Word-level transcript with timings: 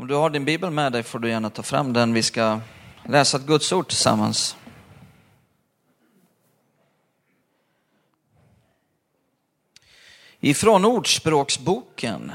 Om 0.00 0.06
du 0.06 0.14
har 0.14 0.30
din 0.30 0.44
bibel 0.44 0.70
med 0.70 0.92
dig 0.92 1.02
får 1.02 1.18
du 1.18 1.28
gärna 1.28 1.50
ta 1.50 1.62
fram 1.62 1.92
den. 1.92 2.14
Vi 2.14 2.22
ska 2.22 2.60
läsa 3.04 3.36
ett 3.36 3.46
Guds 3.46 3.72
ord 3.72 3.88
tillsammans. 3.88 4.56
Ifrån 10.40 10.84
Ordspråksboken, 10.84 12.32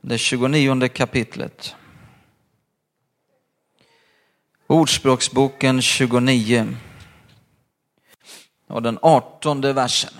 det 0.00 0.18
29 0.18 0.88
kapitlet. 0.88 1.74
Ordspråksboken 4.66 5.82
29 5.82 6.76
och 8.66 8.82
den 8.82 8.98
18 9.02 9.60
versen. 9.60 10.12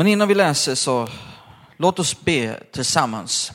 Men 0.00 0.06
innan 0.06 0.28
vi 0.28 0.34
läser 0.34 0.74
så 0.74 1.08
låt 1.76 1.98
oss 1.98 2.20
be 2.20 2.60
tillsammans. 2.72 3.52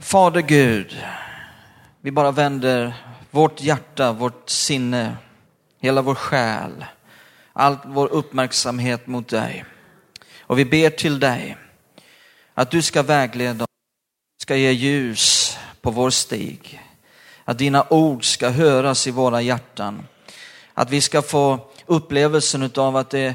Fader 0.00 0.40
Gud, 0.40 0.96
vi 2.00 2.10
bara 2.10 2.30
vänder 2.30 2.94
vårt 3.30 3.60
hjärta, 3.60 4.12
vårt 4.12 4.50
sinne, 4.50 5.16
hela 5.80 6.02
vår 6.02 6.14
själ, 6.14 6.84
all 7.52 7.76
vår 7.84 8.08
uppmärksamhet 8.08 9.06
mot 9.06 9.28
dig. 9.28 9.64
Och 10.40 10.58
vi 10.58 10.64
ber 10.64 10.90
till 10.90 11.20
dig 11.20 11.56
att 12.54 12.70
du 12.70 12.82
ska 12.82 13.02
vägleda 13.02 13.64
oss, 13.64 13.70
ska 14.42 14.56
ge 14.56 14.70
ljus 14.70 15.56
på 15.80 15.90
vår 15.90 16.10
stig. 16.10 16.80
Att 17.44 17.58
dina 17.58 17.86
ord 17.90 18.24
ska 18.24 18.48
höras 18.48 19.06
i 19.06 19.10
våra 19.10 19.42
hjärtan. 19.42 20.06
Att 20.74 20.90
vi 20.90 21.00
ska 21.00 21.22
få 21.22 21.70
upplevelsen 21.86 22.70
av 22.76 22.96
att 22.96 23.10
det 23.10 23.34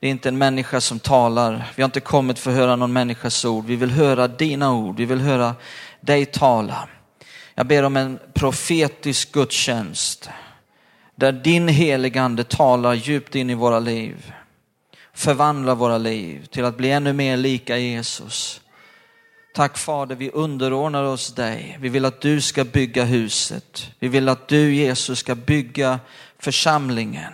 det 0.00 0.06
är 0.06 0.10
inte 0.10 0.28
en 0.28 0.38
människa 0.38 0.80
som 0.80 0.98
talar. 0.98 1.72
Vi 1.76 1.82
har 1.82 1.88
inte 1.88 2.00
kommit 2.00 2.38
för 2.38 2.50
att 2.50 2.56
höra 2.56 2.76
någon 2.76 2.92
människas 2.92 3.44
ord. 3.44 3.64
Vi 3.64 3.76
vill 3.76 3.90
höra 3.90 4.28
dina 4.28 4.72
ord. 4.72 4.96
Vi 4.96 5.04
vill 5.04 5.20
höra 5.20 5.54
dig 6.00 6.26
tala. 6.26 6.88
Jag 7.54 7.66
ber 7.66 7.82
om 7.82 7.96
en 7.96 8.18
profetisk 8.34 9.32
gudstjänst 9.32 10.30
där 11.14 11.32
din 11.32 11.68
heligande 11.68 12.44
talar 12.44 12.94
djupt 12.94 13.34
in 13.34 13.50
i 13.50 13.54
våra 13.54 13.78
liv. 13.78 14.32
Förvandlar 15.14 15.74
våra 15.74 15.98
liv 15.98 16.46
till 16.46 16.64
att 16.64 16.76
bli 16.76 16.90
ännu 16.90 17.12
mer 17.12 17.36
lika 17.36 17.78
Jesus. 17.78 18.60
Tack 19.54 19.78
Fader, 19.78 20.14
vi 20.14 20.30
underordnar 20.30 21.04
oss 21.04 21.34
dig. 21.34 21.78
Vi 21.80 21.88
vill 21.88 22.04
att 22.04 22.20
du 22.20 22.40
ska 22.40 22.64
bygga 22.64 23.04
huset. 23.04 23.90
Vi 23.98 24.08
vill 24.08 24.28
att 24.28 24.48
du 24.48 24.74
Jesus 24.74 25.18
ska 25.18 25.34
bygga 25.34 26.00
församlingen. 26.38 27.32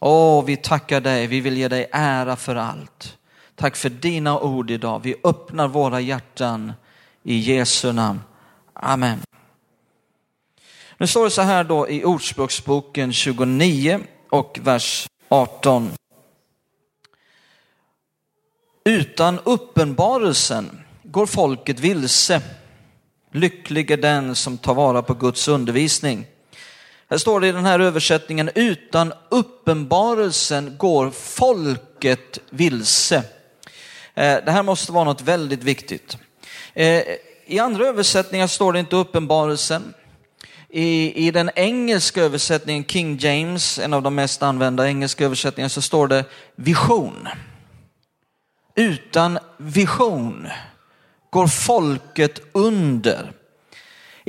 Åh, 0.00 0.44
vi 0.44 0.56
tackar 0.56 1.00
dig, 1.00 1.26
vi 1.26 1.40
vill 1.40 1.56
ge 1.56 1.68
dig 1.68 1.88
ära 1.92 2.36
för 2.36 2.56
allt. 2.56 3.18
Tack 3.54 3.76
för 3.76 3.90
dina 3.90 4.40
ord 4.40 4.70
idag. 4.70 5.00
Vi 5.02 5.14
öppnar 5.24 5.68
våra 5.68 6.00
hjärtan 6.00 6.72
i 7.22 7.38
Jesu 7.38 7.92
namn. 7.92 8.20
Amen. 8.72 9.20
Nu 10.98 11.06
står 11.06 11.24
det 11.24 11.30
så 11.30 11.42
här 11.42 11.64
då 11.64 11.88
i 11.88 12.04
Ordspråksboken 12.04 13.12
29 13.12 14.00
och 14.30 14.58
vers 14.62 15.08
18. 15.28 15.90
Utan 18.84 19.38
uppenbarelsen 19.38 20.80
går 21.02 21.26
folket 21.26 21.80
vilse. 21.80 22.42
Lycklig 23.32 23.90
är 23.90 23.96
den 23.96 24.34
som 24.34 24.58
tar 24.58 24.74
vara 24.74 25.02
på 25.02 25.14
Guds 25.14 25.48
undervisning. 25.48 26.26
Här 27.10 27.18
står 27.18 27.40
det 27.40 27.48
i 27.48 27.52
den 27.52 27.64
här 27.64 27.80
översättningen, 27.80 28.50
utan 28.54 29.12
uppenbarelsen 29.28 30.76
går 30.78 31.10
folket 31.10 32.38
vilse. 32.50 33.16
Eh, 34.14 34.44
det 34.44 34.50
här 34.50 34.62
måste 34.62 34.92
vara 34.92 35.04
något 35.04 35.22
väldigt 35.22 35.64
viktigt. 35.64 36.18
Eh, 36.74 37.02
I 37.46 37.58
andra 37.58 37.86
översättningar 37.86 38.46
står 38.46 38.72
det 38.72 38.80
inte 38.80 38.96
uppenbarelsen. 38.96 39.94
I, 40.68 41.26
I 41.26 41.30
den 41.30 41.50
engelska 41.54 42.22
översättningen, 42.22 42.84
King 42.84 43.18
James, 43.20 43.78
en 43.78 43.92
av 43.92 44.02
de 44.02 44.14
mest 44.14 44.42
använda 44.42 44.88
engelska 44.88 45.24
översättningarna, 45.24 45.68
så 45.68 45.82
står 45.82 46.08
det 46.08 46.24
vision. 46.56 47.28
Utan 48.74 49.38
vision 49.56 50.48
går 51.30 51.46
folket 51.46 52.40
under. 52.52 53.32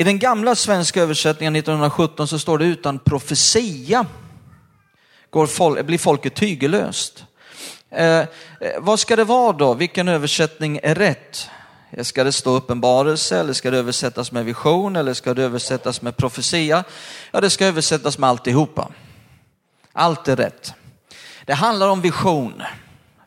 I 0.01 0.03
den 0.03 0.19
gamla 0.19 0.56
svenska 0.56 1.01
översättningen 1.01 1.56
1917 1.56 2.28
så 2.28 2.39
står 2.39 2.57
det 2.57 2.66
utan 2.66 3.00
profetia 3.00 4.06
går 5.29 5.47
folk, 5.47 5.85
blir 5.85 5.97
folket 5.97 6.35
tygelöst. 6.35 7.25
Eh, 7.91 8.19
eh 8.19 8.28
vad 8.79 9.00
ska 9.00 9.16
det 9.16 9.23
vara 9.23 9.51
då? 9.51 9.73
Vilken 9.73 10.07
översättning 10.07 10.79
är 10.84 10.95
rätt? 10.95 11.50
Eh, 11.91 12.03
ska 12.03 12.23
det 12.23 12.31
stå 12.31 12.56
uppenbarelse 12.56 13.40
eller 13.40 13.53
ska 13.53 13.72
det 13.72 13.78
översättas 13.78 14.31
med 14.31 14.45
vision 14.45 14.95
eller 14.95 15.13
ska 15.13 15.34
det 15.34 15.44
översättas 15.44 16.01
med 16.01 16.17
profetia? 16.17 16.84
Ja, 17.31 17.41
det 17.41 17.50
ska 17.50 17.66
översättas 17.66 18.17
med 18.17 18.29
alltihopa. 18.29 18.91
Allt 19.94 20.28
är 20.28 20.35
rätt. 20.35 20.73
Det 21.45 21.53
handlar 21.53 21.90
om 21.90 22.01
vision 22.01 22.63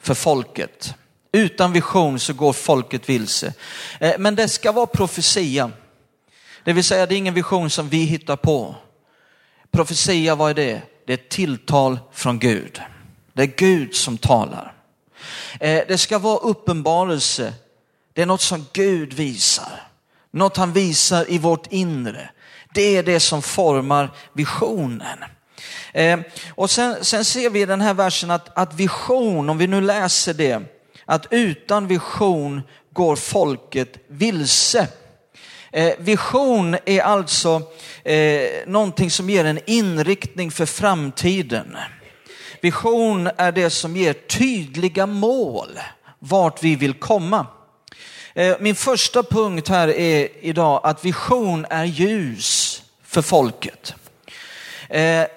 för 0.01 0.15
folket. 0.15 0.95
Utan 1.33 1.73
vision 1.73 2.19
så 2.19 2.33
går 2.33 2.53
folket 2.53 3.09
vilse. 3.09 3.53
Eh, 3.99 4.15
men 4.19 4.35
det 4.35 4.49
ska 4.49 4.73
vara 4.73 4.87
profetia. 4.87 5.71
Det 6.65 6.73
vill 6.73 6.85
säga, 6.85 7.07
det 7.07 7.15
är 7.15 7.19
ingen 7.19 7.35
vision 7.35 7.71
som 7.71 7.89
vi 7.89 8.05
hittar 8.05 8.37
på. 8.37 8.75
Profetia, 9.71 10.35
vad 10.35 10.51
är 10.51 10.55
det? 10.55 10.83
Det 11.07 11.13
är 11.13 11.19
ett 11.19 11.29
tilltal 11.29 11.99
från 12.13 12.39
Gud. 12.39 12.81
Det 13.33 13.43
är 13.43 13.47
Gud 13.57 13.95
som 13.95 14.19
talar. 14.19 14.75
Eh, 15.61 15.83
det 15.89 15.99
ska 15.99 16.19
vara 16.19 16.39
uppenbarelse. 16.39 17.55
Det 18.13 18.23
är 18.23 18.27
något 18.27 18.41
som 18.41 18.67
Gud 18.73 19.13
visar. 19.13 19.83
Något 20.31 20.57
han 20.57 20.73
visar 20.73 21.31
i 21.31 21.39
vårt 21.39 21.73
inre. 21.73 22.31
Det 22.75 22.97
är 22.97 23.03
det 23.03 23.21
som 23.21 23.43
formar 23.43 24.11
visionen. 24.33 25.25
Eh, 25.93 26.21
och 26.55 26.71
sen, 26.71 27.05
sen 27.05 27.25
ser 27.25 27.51
vi 27.51 27.61
i 27.61 27.67
den 27.67 27.81
här 27.81 27.95
versen 27.95 28.31
att, 28.31 28.59
att 28.59 28.75
vision, 28.75 29.51
om 29.51 29.59
vi 29.59 29.67
nu 29.67 29.81
läser 29.81 30.35
det, 30.35 30.63
att 31.05 31.27
utan 31.31 31.87
vision 31.87 32.63
går 32.93 33.17
folket 33.17 33.97
vilse. 34.09 34.89
Eh, 35.75 35.95
vision 35.99 36.77
är 36.85 37.01
alltså 37.01 37.63
eh, 38.05 38.49
någonting 38.67 39.11
som 39.11 39.31
ger 39.31 39.45
en 39.45 39.61
inriktning 39.67 40.51
för 40.51 40.67
framtiden. 40.67 41.77
Vision 42.61 43.31
är 43.37 43.53
det 43.53 43.71
som 43.71 43.97
ger 43.97 44.13
tydliga 44.13 45.07
mål 45.07 45.79
vart 46.19 46.63
vi 46.63 46.77
vill 46.77 46.95
komma. 46.95 47.47
Eh, 48.35 48.57
min 48.61 48.75
första 48.75 49.23
punkt 49.23 49.69
här 49.69 49.89
är 49.89 50.29
idag 50.41 50.81
att 50.85 51.05
vision 51.05 51.67
är 51.71 51.85
ljus 51.85 52.83
för 53.05 53.23
folket. 53.23 53.95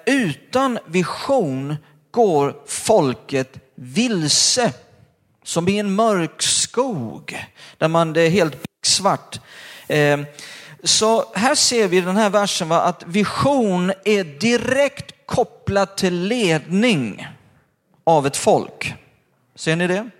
Utan 0.06 0.78
vision 0.86 1.76
går 2.10 2.56
folket 2.66 3.72
vilse 3.74 4.72
som 5.44 5.68
i 5.68 5.78
en 5.78 5.94
mörk 5.94 6.42
skog 6.42 7.46
där 7.78 7.88
man 7.88 8.12
det 8.12 8.22
är 8.22 8.30
helt 8.30 8.56
svart. 8.82 9.40
Ehm, 9.88 10.26
så 10.82 11.32
här 11.34 11.54
ser 11.54 11.88
vi 11.88 11.96
i 11.96 12.00
den 12.00 12.16
här 12.16 12.30
versen 12.30 12.72
att 12.72 13.02
vision 13.06 13.92
är 14.04 14.24
direkt 14.24 15.26
kopplat 15.26 15.96
till 15.96 16.14
ledning 16.14 17.26
av 18.04 18.26
ett 18.26 18.36
folk. 18.36 18.94
Ser 19.54 19.76
ni 19.76 19.86
det? 19.86 20.10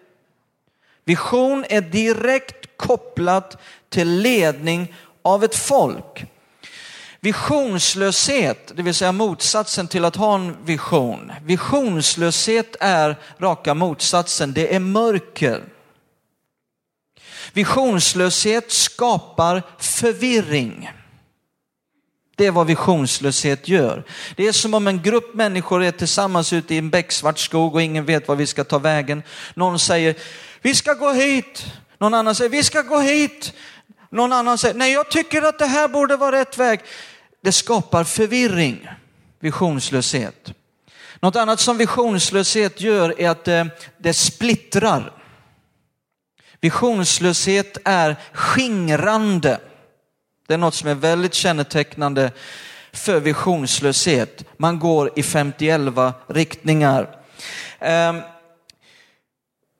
Vision 1.04 1.64
är 1.68 1.80
direkt 1.80 2.76
kopplat 2.76 3.56
till 3.88 4.08
ledning 4.08 4.94
av 5.22 5.44
ett 5.44 5.56
folk. 5.56 6.24
Visionslöshet, 7.20 8.72
det 8.76 8.82
vill 8.82 8.94
säga 8.94 9.12
motsatsen 9.12 9.88
till 9.88 10.04
att 10.04 10.16
ha 10.16 10.34
en 10.34 10.56
vision. 10.64 11.32
Visionslöshet 11.44 12.76
är 12.80 13.16
raka 13.38 13.74
motsatsen, 13.74 14.52
det 14.52 14.74
är 14.74 14.80
mörker. 14.80 15.62
Visionslöshet 17.52 18.72
skapar 18.72 19.62
förvirring. 19.78 20.90
Det 22.36 22.46
är 22.46 22.50
vad 22.50 22.66
visionslöshet 22.66 23.68
gör. 23.68 24.04
Det 24.36 24.46
är 24.46 24.52
som 24.52 24.74
om 24.74 24.86
en 24.86 25.02
grupp 25.02 25.34
människor 25.34 25.82
är 25.82 25.90
tillsammans 25.90 26.52
ute 26.52 26.74
i 26.74 26.78
en 26.78 26.90
becksvart 26.90 27.38
skog 27.38 27.74
och 27.74 27.82
ingen 27.82 28.04
vet 28.04 28.28
var 28.28 28.36
vi 28.36 28.46
ska 28.46 28.64
ta 28.64 28.78
vägen. 28.78 29.22
Någon 29.54 29.78
säger, 29.78 30.14
vi 30.62 30.74
ska 30.74 30.94
gå 30.94 31.12
hit. 31.12 31.66
Någon 31.98 32.14
annan 32.14 32.34
säger, 32.34 32.50
vi 32.50 32.62
ska 32.62 32.82
gå 32.82 32.98
hit. 32.98 33.52
Någon 34.10 34.32
annan 34.32 34.58
säger, 34.58 34.74
nej 34.74 34.92
jag 34.92 35.10
tycker 35.10 35.42
att 35.42 35.58
det 35.58 35.66
här 35.66 35.88
borde 35.88 36.16
vara 36.16 36.36
rätt 36.40 36.58
väg. 36.58 36.80
Det 37.42 37.52
skapar 37.52 38.04
förvirring, 38.04 38.88
visionslöshet. 39.40 40.52
Något 41.20 41.36
annat 41.36 41.60
som 41.60 41.78
visionslöshet 41.78 42.80
gör 42.80 43.20
är 43.20 43.30
att 43.30 43.44
det, 43.44 43.68
det 43.98 44.14
splittrar. 44.14 45.17
Visionslöshet 46.60 47.78
är 47.84 48.16
skingrande. 48.32 49.60
Det 50.46 50.54
är 50.54 50.58
något 50.58 50.74
som 50.74 50.88
är 50.88 50.94
väldigt 50.94 51.34
kännetecknande 51.34 52.32
för 52.92 53.20
visionslöshet. 53.20 54.44
Man 54.56 54.78
går 54.78 55.18
i 55.18 55.22
50 55.22 56.14
riktningar. 56.26 57.16
Eh, 57.78 58.16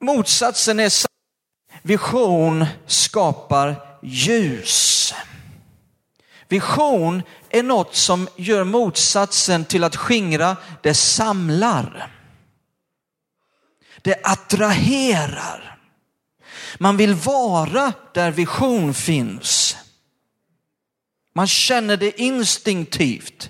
motsatsen 0.01 0.79
är 0.79 0.91
vision 1.81 2.65
skapar 2.85 3.75
ljus. 4.01 5.13
Vision 6.47 7.23
är 7.49 7.63
något 7.63 7.95
som 7.95 8.27
gör 8.35 8.63
motsatsen 8.63 9.65
till 9.65 9.83
att 9.83 9.95
skingra, 9.95 10.57
det 10.81 10.93
samlar. 10.93 12.11
Det 14.01 14.15
attraherar. 14.23 15.78
Man 16.77 16.97
vill 16.97 17.13
vara 17.13 17.93
där 18.13 18.31
vision 18.31 18.93
finns. 18.93 19.77
Man 21.35 21.47
känner 21.47 21.97
det 21.97 22.21
instinktivt. 22.21 23.49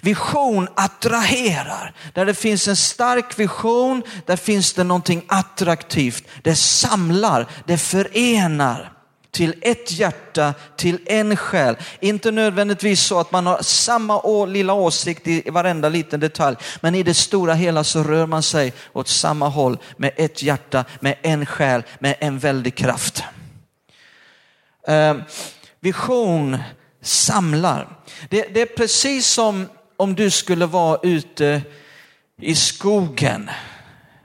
Vision 0.00 0.68
attraherar. 0.76 1.94
Där 2.14 2.26
det 2.26 2.34
finns 2.34 2.68
en 2.68 2.76
stark 2.76 3.38
vision, 3.38 4.02
där 4.26 4.36
finns 4.36 4.72
det 4.72 4.84
någonting 4.84 5.24
attraktivt. 5.28 6.24
Det 6.42 6.56
samlar, 6.56 7.46
det 7.66 7.78
förenar 7.78 8.95
till 9.36 9.54
ett 9.60 9.92
hjärta, 9.92 10.54
till 10.76 10.98
en 11.06 11.36
själ. 11.36 11.76
Inte 12.00 12.30
nödvändigtvis 12.30 13.00
så 13.00 13.20
att 13.20 13.32
man 13.32 13.46
har 13.46 13.62
samma 13.62 14.44
lilla 14.44 14.72
åsikt 14.72 15.26
i 15.26 15.50
varenda 15.50 15.88
liten 15.88 16.20
detalj, 16.20 16.56
men 16.80 16.94
i 16.94 17.02
det 17.02 17.14
stora 17.14 17.54
hela 17.54 17.84
så 17.84 18.02
rör 18.02 18.26
man 18.26 18.42
sig 18.42 18.72
åt 18.92 19.08
samma 19.08 19.48
håll 19.48 19.78
med 19.96 20.12
ett 20.16 20.42
hjärta, 20.42 20.84
med 21.00 21.16
en 21.22 21.46
själ, 21.46 21.82
med 21.98 22.16
en 22.20 22.38
väldig 22.38 22.74
kraft. 22.74 23.22
Eh, 24.88 25.16
vision 25.80 26.58
samlar. 27.02 27.98
Det, 28.30 28.46
det 28.54 28.60
är 28.60 28.76
precis 28.76 29.26
som 29.26 29.68
om 29.96 30.14
du 30.14 30.30
skulle 30.30 30.66
vara 30.66 30.98
ute 31.02 31.62
i 32.40 32.54
skogen 32.54 33.50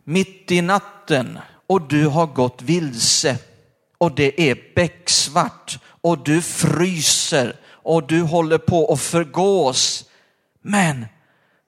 mitt 0.04 0.52
i 0.52 0.62
natten 0.62 1.40
och 1.68 1.81
du 1.81 2.08
har 2.08 2.25
gått 2.25 2.62
vilse 2.62 3.38
och 4.01 4.15
det 4.15 4.50
är 4.50 4.74
becksvart 4.75 5.80
och 5.86 6.24
du 6.24 6.42
fryser 6.42 7.56
och 7.65 8.07
du 8.07 8.21
håller 8.21 8.57
på 8.57 8.94
att 8.94 9.01
förgås. 9.01 10.06
Men 10.62 11.06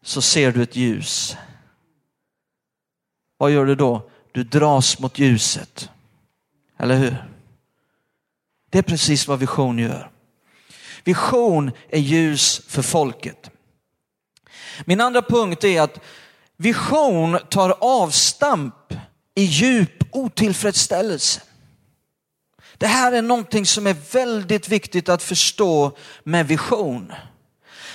så 0.03 0.21
ser 0.21 0.51
du 0.51 0.63
ett 0.63 0.75
ljus. 0.75 1.38
Vad 3.38 3.51
gör 3.51 3.65
du 3.65 3.75
då? 3.75 4.09
Du 4.31 4.44
dras 4.44 5.00
mot 5.00 5.19
ljuset. 5.19 5.89
Eller 6.80 6.95
hur? 6.95 7.15
Det 8.69 8.77
är 8.77 8.83
precis 8.83 9.27
vad 9.27 9.39
vision 9.39 9.80
gör. 9.80 10.12
Vision 11.03 11.71
är 11.89 12.00
ljus 12.00 12.62
för 12.68 12.81
folket. 12.81 13.51
Min 14.85 15.01
andra 15.01 15.21
punkt 15.21 15.63
är 15.63 15.81
att 15.81 16.00
vision 16.57 17.39
tar 17.50 17.75
avstamp 17.80 18.94
i 19.35 19.44
djup 19.44 20.03
otillfredsställelse. 20.12 21.41
Det 22.78 22.88
här 22.88 23.12
är 23.12 23.22
någonting 23.22 23.66
som 23.66 23.88
är 23.88 23.96
väldigt 24.12 24.70
viktigt 24.70 25.10
att 25.10 25.24
förstå 25.24 25.98
med 26.24 26.48
vision. 26.48 27.14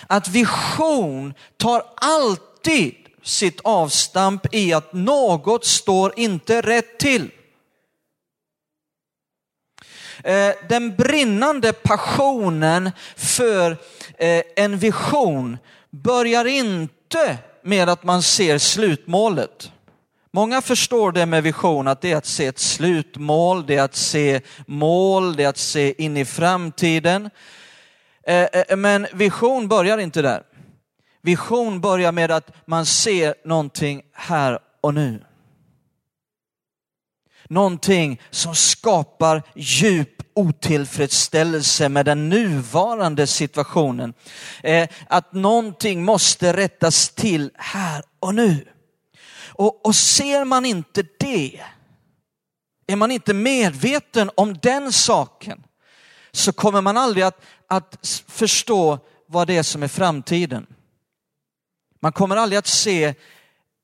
Att 0.07 0.29
vision 0.29 1.35
tar 1.57 1.83
alltid 1.95 2.95
sitt 3.23 3.61
avstamp 3.65 4.55
i 4.55 4.73
att 4.73 4.93
något 4.93 5.65
står 5.65 6.19
inte 6.19 6.61
rätt 6.61 6.99
till. 6.99 7.31
Eh, 10.25 10.55
den 10.69 10.97
brinnande 10.97 11.73
passionen 11.73 12.91
för 13.17 13.71
eh, 14.19 14.43
en 14.57 14.79
vision 14.79 15.59
börjar 15.91 16.45
inte 16.45 17.39
med 17.63 17.89
att 17.89 18.05
man 18.05 18.23
ser 18.23 18.59
slutmålet. 18.59 19.73
Många 20.31 20.63
förstår 20.63 21.13
det 21.13 21.27
med 21.27 21.43
vision, 21.43 21.89
att 21.89 22.01
det 22.01 22.13
är 22.13 22.17
att 22.17 22.27
se 22.27 22.47
ett 22.47 22.59
slutmål, 22.59 23.67
det 23.67 23.77
är 23.77 23.83
att 23.83 23.97
se 23.97 24.41
mål, 24.67 25.37
det 25.37 25.45
är 25.45 25.49
att 25.49 25.59
se 25.59 26.05
in 26.05 26.17
i 26.17 26.25
framtiden. 26.25 27.31
Eh, 28.27 28.43
eh, 28.43 28.77
men 28.77 29.07
vision 29.13 29.69
börjar 29.69 29.99
inte 29.99 30.23
där. 30.23 30.43
Vision 31.23 31.81
börjar 31.81 32.13
med 32.13 32.31
att 32.31 32.51
man 32.67 32.87
ser 32.87 33.35
någonting 33.45 34.03
här 34.13 34.59
och 34.81 34.95
nu. 34.95 35.25
Någonting 37.49 38.21
som 38.31 38.55
skapar 38.55 39.43
djup 39.55 40.23
otillfredsställelse 40.35 41.89
med 41.89 42.07
den 42.07 42.29
nuvarande 42.29 43.27
situationen. 43.27 44.15
Eh, 44.63 44.89
att 45.07 45.33
någonting 45.33 46.05
måste 46.05 46.57
rättas 46.57 47.09
till 47.09 47.51
här 47.55 48.03
och 48.21 48.35
nu. 48.35 48.67
Och, 49.59 49.87
och 49.87 49.95
ser 49.95 50.45
man 50.45 50.65
inte 50.65 51.05
det, 51.19 51.61
är 52.87 52.97
man 52.97 53.11
inte 53.11 53.35
medveten 53.35 54.31
om 54.35 54.59
den 54.59 54.93
saken, 54.93 55.65
så 56.33 56.53
kommer 56.53 56.81
man 56.81 56.97
aldrig 56.97 57.25
att, 57.25 57.41
att 57.67 58.25
förstå 58.29 58.99
vad 59.27 59.47
det 59.47 59.57
är 59.57 59.63
som 59.63 59.83
är 59.83 59.89
framtiden. 59.89 60.67
Man 62.01 62.13
kommer 62.13 62.37
aldrig 62.37 62.59
att 62.59 62.67
se 62.67 63.15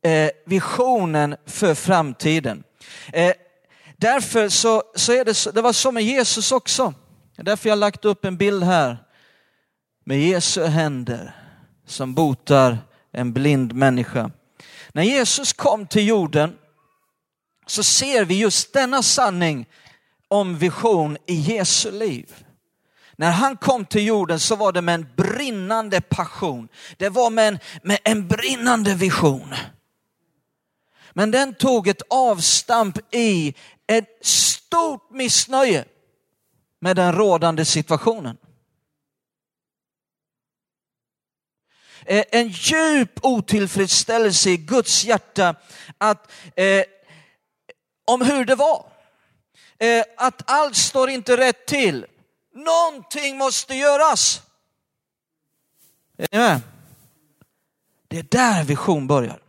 eh, 0.05 0.31
visionen 0.47 1.37
för 1.47 1.75
framtiden. 1.75 2.65
Eh, 3.12 3.32
Därför 3.97 4.49
så, 4.49 4.82
så 4.94 5.12
är 5.12 5.25
det, 5.25 5.35
så, 5.35 5.50
det 5.50 5.62
var 5.62 5.73
så 5.73 5.93
med 5.93 6.03
Jesus 6.03 6.53
också. 6.53 6.94
Därför 7.37 7.69
jag 7.69 7.79
lagt 7.79 8.05
upp 8.05 8.25
en 8.25 8.37
bild 8.37 8.62
här 8.62 8.97
med 10.05 10.21
Jesu 10.21 10.65
händer 10.65 11.37
som 11.87 12.15
botar 12.15 12.79
en 13.12 13.32
blind 13.32 13.73
människa. 13.73 14.31
När 14.94 15.02
Jesus 15.02 15.52
kom 15.52 15.87
till 15.87 16.06
jorden 16.06 16.58
så 17.67 17.82
ser 17.82 18.25
vi 18.25 18.38
just 18.38 18.73
denna 18.73 19.02
sanning 19.02 19.67
om 20.29 20.58
vision 20.58 21.17
i 21.26 21.35
Jesu 21.35 21.91
liv. 21.91 22.44
När 23.17 23.31
han 23.31 23.56
kom 23.56 23.85
till 23.85 24.06
jorden 24.06 24.41
så 24.41 24.56
var 24.56 24.73
det 24.73 24.82
med 24.82 24.94
en 24.94 25.08
brinnande 25.17 26.00
passion. 26.00 26.69
Det 26.96 27.08
var 27.08 27.31
med 27.31 27.49
en, 27.49 27.58
med 27.82 27.99
en 28.05 28.29
brinnande 28.29 28.94
vision. 28.94 29.55
Men 31.12 31.31
den 31.31 31.55
tog 31.55 31.88
ett 31.88 32.02
avstamp 32.11 33.14
i 33.14 33.55
ett 33.87 34.26
stort 34.26 35.11
missnöje 35.11 35.85
med 36.81 36.97
den 36.97 37.12
rådande 37.12 37.64
situationen. 37.64 38.37
Eh, 38.37 38.44
Eh, 42.06 42.24
en 42.30 42.48
djup 42.48 43.18
otillfredsställelse 43.22 44.50
i 44.50 44.56
Guds 44.56 45.04
hjärta 45.04 45.54
att, 45.98 46.32
eh, 46.56 46.84
om 48.04 48.20
hur 48.20 48.44
det 48.44 48.54
var. 48.54 48.86
Eh, 49.78 50.04
att 50.16 50.50
allt 50.50 50.76
står 50.76 51.10
inte 51.10 51.37
rätt 51.37 51.66
till. 51.66 52.06
Någonting 52.54 53.38
måste 53.38 53.75
göras. 53.75 54.42
Är 56.30 56.61
Det 58.08 58.18
är 58.18 58.23
där 58.23 58.64
vision 58.64 59.06
börjar. 59.06 59.40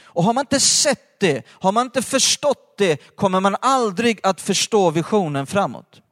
Och 0.00 0.24
har 0.24 0.32
man 0.32 0.42
inte 0.42 0.60
sett 0.60 1.20
det, 1.20 1.46
har 1.48 1.72
man 1.72 1.86
inte 1.86 2.02
förstått 2.02 2.74
det, 2.78 3.16
kommer 3.16 3.40
man 3.40 3.56
aldrig 3.60 4.20
att 4.22 4.40
förstå 4.40 4.90
visionen 4.90 5.46
framåt. 5.46 6.02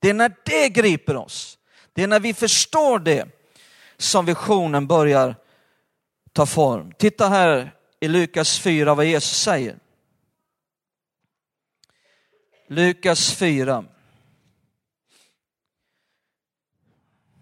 Det 0.00 0.10
är 0.10 0.14
när 0.14 0.34
det 0.44 0.68
griper 0.68 1.16
oss, 1.16 1.58
det 1.92 2.02
är 2.02 2.06
när 2.06 2.20
vi 2.20 2.34
förstår 2.34 2.98
det 2.98 3.41
som 4.02 4.26
visionen 4.26 4.86
börjar 4.86 5.36
ta 6.32 6.46
form. 6.46 6.92
Titta 6.98 7.28
här 7.28 7.74
i 8.00 8.08
Lukas 8.08 8.58
4 8.58 8.94
vad 8.94 9.06
Jesus 9.06 9.38
säger. 9.38 9.78
Lukas 12.68 13.32
4. 13.32 13.84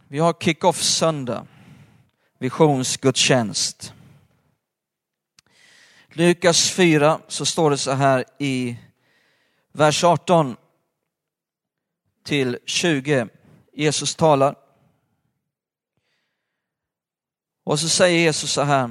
Vi 0.08 0.18
har 0.18 0.32
kick-off 0.32 0.82
söndag, 0.82 1.46
visionsgudstjänst. 2.38 3.92
Lukas 6.08 6.70
4 6.70 7.20
så 7.28 7.46
står 7.46 7.70
det 7.70 7.78
så 7.78 7.92
här 7.92 8.24
i 8.38 8.76
vers 9.72 10.04
18 10.04 10.56
till 12.24 12.58
20. 12.64 13.28
Jesus 13.72 14.14
talar. 14.14 14.56
Och 17.70 17.80
så 17.80 17.88
säger 17.88 18.18
Jesus 18.18 18.52
så 18.52 18.62
här. 18.62 18.90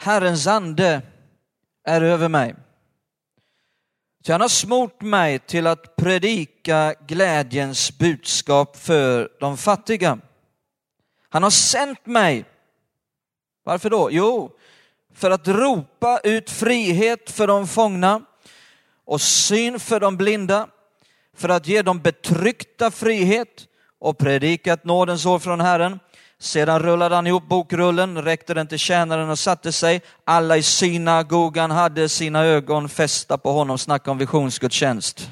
Herrens 0.00 0.46
ande 0.46 1.02
är 1.84 2.02
över 2.02 2.28
mig. 2.28 2.54
Så 4.26 4.32
han 4.32 4.40
har 4.40 4.48
smort 4.48 5.02
mig 5.02 5.38
till 5.38 5.66
att 5.66 5.96
predika 5.96 6.94
glädjens 7.06 7.98
budskap 7.98 8.76
för 8.76 9.28
de 9.40 9.56
fattiga. 9.56 10.18
Han 11.28 11.42
har 11.42 11.50
sänt 11.50 12.06
mig. 12.06 12.44
Varför 13.64 13.90
då? 13.90 14.08
Jo, 14.12 14.56
för 15.14 15.30
att 15.30 15.48
ropa 15.48 16.20
ut 16.24 16.50
frihet 16.50 17.30
för 17.30 17.46
de 17.46 17.68
fångna 17.68 18.22
och 19.04 19.20
syn 19.20 19.80
för 19.80 20.00
de 20.00 20.16
blinda, 20.16 20.68
för 21.36 21.48
att 21.48 21.66
ge 21.66 21.82
de 21.82 21.98
betryckta 22.00 22.90
frihet 22.90 23.66
och 23.98 24.18
predika 24.18 24.72
ett 24.72 24.84
nådens 24.84 25.26
år 25.26 25.38
från 25.38 25.60
Herren. 25.60 26.00
Sedan 26.40 26.82
rullade 26.82 27.14
han 27.14 27.26
ihop 27.26 27.48
bokrullen, 27.48 28.22
räckte 28.22 28.54
den 28.54 28.66
till 28.66 28.78
tjänaren 28.78 29.30
och 29.30 29.38
satte 29.38 29.72
sig. 29.72 30.00
Alla 30.24 30.56
i 30.56 30.62
synagogan 30.62 31.70
hade 31.70 32.08
sina 32.08 32.44
ögon 32.44 32.88
fästa 32.88 33.38
på 33.38 33.52
honom, 33.52 33.78
snacka 33.78 34.10
om 34.10 34.18
visionsgudstjänst. 34.18 35.30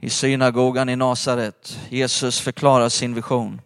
I 0.00 0.10
synagogan 0.10 0.88
i 0.88 0.96
Nasaret, 0.96 1.78
Jesus 1.88 2.40
förklarar 2.40 2.88
sin 2.88 3.14
vision. 3.14 3.60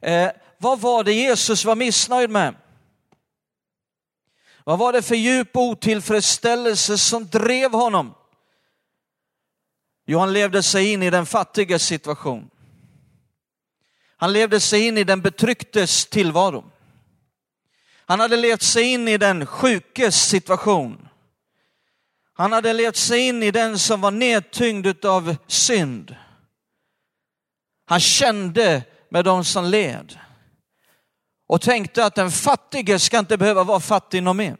Eh, 0.00 0.30
vad 0.58 0.80
var 0.80 1.04
det 1.04 1.12
Jesus 1.12 1.64
var 1.64 1.76
missnöjd 1.76 2.30
med? 2.30 2.54
Vad 4.64 4.78
var 4.78 4.92
det 4.92 5.02
för 5.02 5.14
djup 5.14 5.56
otillfredsställelse 5.56 6.98
som 6.98 7.26
drev 7.26 7.72
honom? 7.72 8.14
Jo, 10.06 10.18
han 10.18 10.32
levde 10.32 10.62
sig 10.62 10.92
in 10.92 11.02
i 11.02 11.10
den 11.10 11.26
fattiges 11.26 11.82
situation. 11.82 12.50
Han 14.22 14.32
levde 14.32 14.60
sig 14.60 14.86
in 14.86 14.98
i 14.98 15.04
den 15.04 15.20
betrycktes 15.20 16.06
tillvaro. 16.06 16.64
Han 18.06 18.20
hade 18.20 18.36
levt 18.36 18.62
sig 18.62 18.84
in 18.84 19.08
i 19.08 19.18
den 19.18 19.46
sjukes 19.46 20.28
situation. 20.28 21.08
Han 22.34 22.52
hade 22.52 22.72
levt 22.72 22.96
sig 22.96 23.20
in 23.20 23.42
i 23.42 23.50
den 23.50 23.78
som 23.78 24.00
var 24.00 24.10
nedtyngd 24.10 25.04
av 25.04 25.36
synd. 25.46 26.16
Han 27.84 28.00
kände 28.00 28.82
med 29.08 29.24
de 29.24 29.44
som 29.44 29.64
led 29.64 30.18
och 31.46 31.60
tänkte 31.60 32.04
att 32.04 32.14
den 32.14 32.30
fattige 32.30 32.98
ska 32.98 33.18
inte 33.18 33.38
behöva 33.38 33.64
vara 33.64 33.80
fattig 33.80 34.22
något 34.22 34.36
mer. 34.36 34.56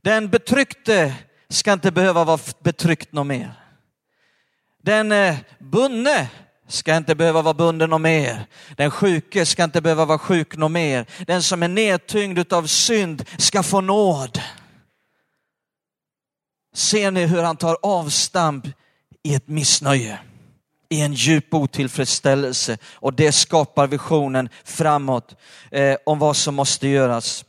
Den 0.00 0.28
betryckte 0.28 1.14
ska 1.48 1.72
inte 1.72 1.90
behöva 1.90 2.24
vara 2.24 2.40
betryckt 2.58 3.12
något 3.12 3.26
mer. 3.26 3.54
Den 4.82 5.12
eh, 5.12 5.36
bundne 5.58 6.28
bunne 6.28 6.30
ska 6.68 6.96
inte 6.96 7.14
behöva 7.14 7.42
vara 7.42 7.54
bunden 7.54 7.90
något 7.90 8.00
mer. 8.00 8.46
Den 8.76 8.90
sjuke 8.90 9.46
ska 9.46 9.64
inte 9.64 9.80
behöva 9.80 10.04
vara 10.04 10.18
sjuk 10.18 10.56
något 10.56 10.70
mer. 10.70 11.06
Den 11.26 11.42
som 11.42 11.62
är 11.62 11.68
nedtyngd 11.68 12.52
av 12.52 12.66
synd 12.66 13.24
ska 13.38 13.62
få 13.62 13.80
nåd. 13.80 14.40
Ser 16.74 17.10
ni 17.10 17.26
hur 17.26 17.42
han 17.42 17.56
tar 17.56 17.76
avstamp 17.82 18.66
i 19.22 19.34
ett 19.34 19.48
missnöje? 19.48 20.18
i 20.92 21.00
en 21.00 21.14
djup 21.14 21.54
otillfredsställelse 21.54 22.78
och 22.94 23.14
det 23.14 23.32
skapar 23.32 23.86
visionen 23.86 24.48
framåt 24.64 25.34
eh, 25.70 25.96
om 26.06 26.18
vad 26.18 26.36
som 26.36 26.54
måste 26.54 26.88
göras. 26.88 27.44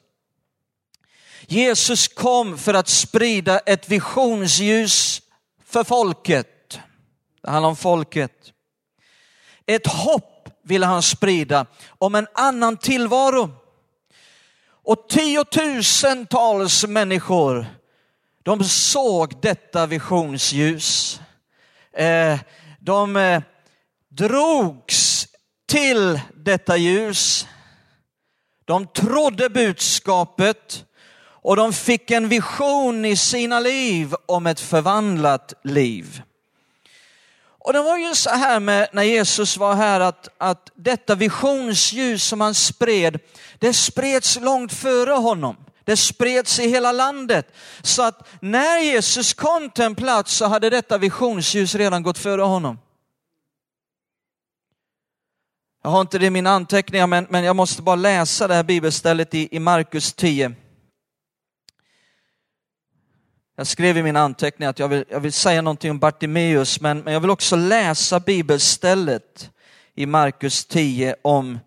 Jesus 1.48 2.08
kom 2.08 2.58
för 2.58 2.74
att 2.74 2.88
sprida 2.88 3.60
ett 3.60 3.90
visionsljus 3.90 5.22
för 5.66 5.84
folket. 5.84 6.80
Det 7.42 7.50
handlar 7.50 7.70
om 7.70 7.76
folket. 7.76 8.53
Ett 9.66 9.88
hopp 9.88 10.50
ville 10.64 10.86
han 10.86 11.04
sprida 11.04 11.66
om 11.98 12.16
en 12.16 12.28
annan 12.34 12.78
tillvaro. 12.78 13.50
Och 14.86 15.10
tiotusentals 15.10 16.88
människor, 16.88 17.66
de 18.44 18.64
såg 18.64 19.42
detta 19.42 19.86
visionsljus. 19.86 21.20
Eh, 21.94 22.40
de 22.80 23.16
eh, 23.16 23.42
drogs 24.10 25.28
till 25.66 26.20
detta 26.36 26.78
ljus. 26.78 27.48
De 28.66 28.88
trodde 28.88 29.50
budskapet 29.50 30.86
och 31.44 31.56
de 31.56 31.74
fick 31.74 32.12
en 32.12 32.30
vision 32.30 33.06
i 33.06 33.18
sina 33.18 33.60
liv 33.60 34.14
om 34.26 34.48
ett 34.48 34.60
förvandlat 34.60 35.54
liv. 35.64 36.22
Och 37.64 37.74
det 37.74 37.82
var 37.82 37.98
ju 37.98 38.16
så 38.16 38.30
här 38.30 38.60
med 38.60 38.88
när 38.92 39.04
Jesus 39.04 39.58
var 39.58 39.76
här 39.76 40.00
att, 40.00 40.30
att 40.38 40.72
detta 40.76 41.16
visionsljus 41.16 42.24
som 42.24 42.42
han 42.42 42.54
spred, 42.54 43.20
det 43.60 43.74
spreds 43.74 44.40
långt 44.40 44.74
före 44.74 45.12
honom. 45.12 45.56
Det 45.84 45.98
spreds 45.98 46.60
i 46.60 46.68
hela 46.68 46.92
landet. 46.92 47.48
Så 47.82 48.04
att 48.04 48.28
när 48.40 48.80
Jesus 48.80 49.34
kom 49.34 49.70
till 49.70 49.84
en 49.84 49.96
plats 49.96 50.34
så 50.34 50.46
hade 50.46 50.70
detta 50.70 50.98
visionsljus 50.98 51.76
redan 51.76 52.04
gått 52.04 52.18
före 52.18 52.42
honom. 52.42 52.80
Jag 55.84 55.90
har 55.90 56.02
inte 56.02 56.20
det 56.20 56.26
i 56.26 56.30
mina 56.30 56.50
anteckningar 56.50 57.08
men, 57.08 57.28
men 57.30 57.44
jag 57.44 57.56
måste 57.56 57.82
bara 57.82 57.96
läsa 57.96 58.48
det 58.48 58.54
här 58.56 58.64
bibelstället 58.64 59.34
i, 59.34 59.56
i 59.56 59.60
Markus 59.60 60.14
10. 60.14 60.56
Jag 63.56 63.68
skrev 63.68 63.98
i 63.98 64.04
min 64.04 64.16
anteckning 64.16 64.68
att 64.68 64.80
jag 64.80 64.88
vill, 64.88 65.06
jag 65.10 65.20
vill 65.20 65.34
säga 65.34 65.62
någonting 65.62 65.92
om 65.92 66.00
Bartimeus 66.00 66.82
men, 66.82 67.00
men 67.00 67.14
jag 67.14 67.20
vill 67.20 67.30
också 67.30 67.56
läsa 67.56 68.20
bibelstället 68.20 69.52
i 69.96 70.06
Markus 70.06 70.66
10 70.66 71.16
om, 71.22 71.60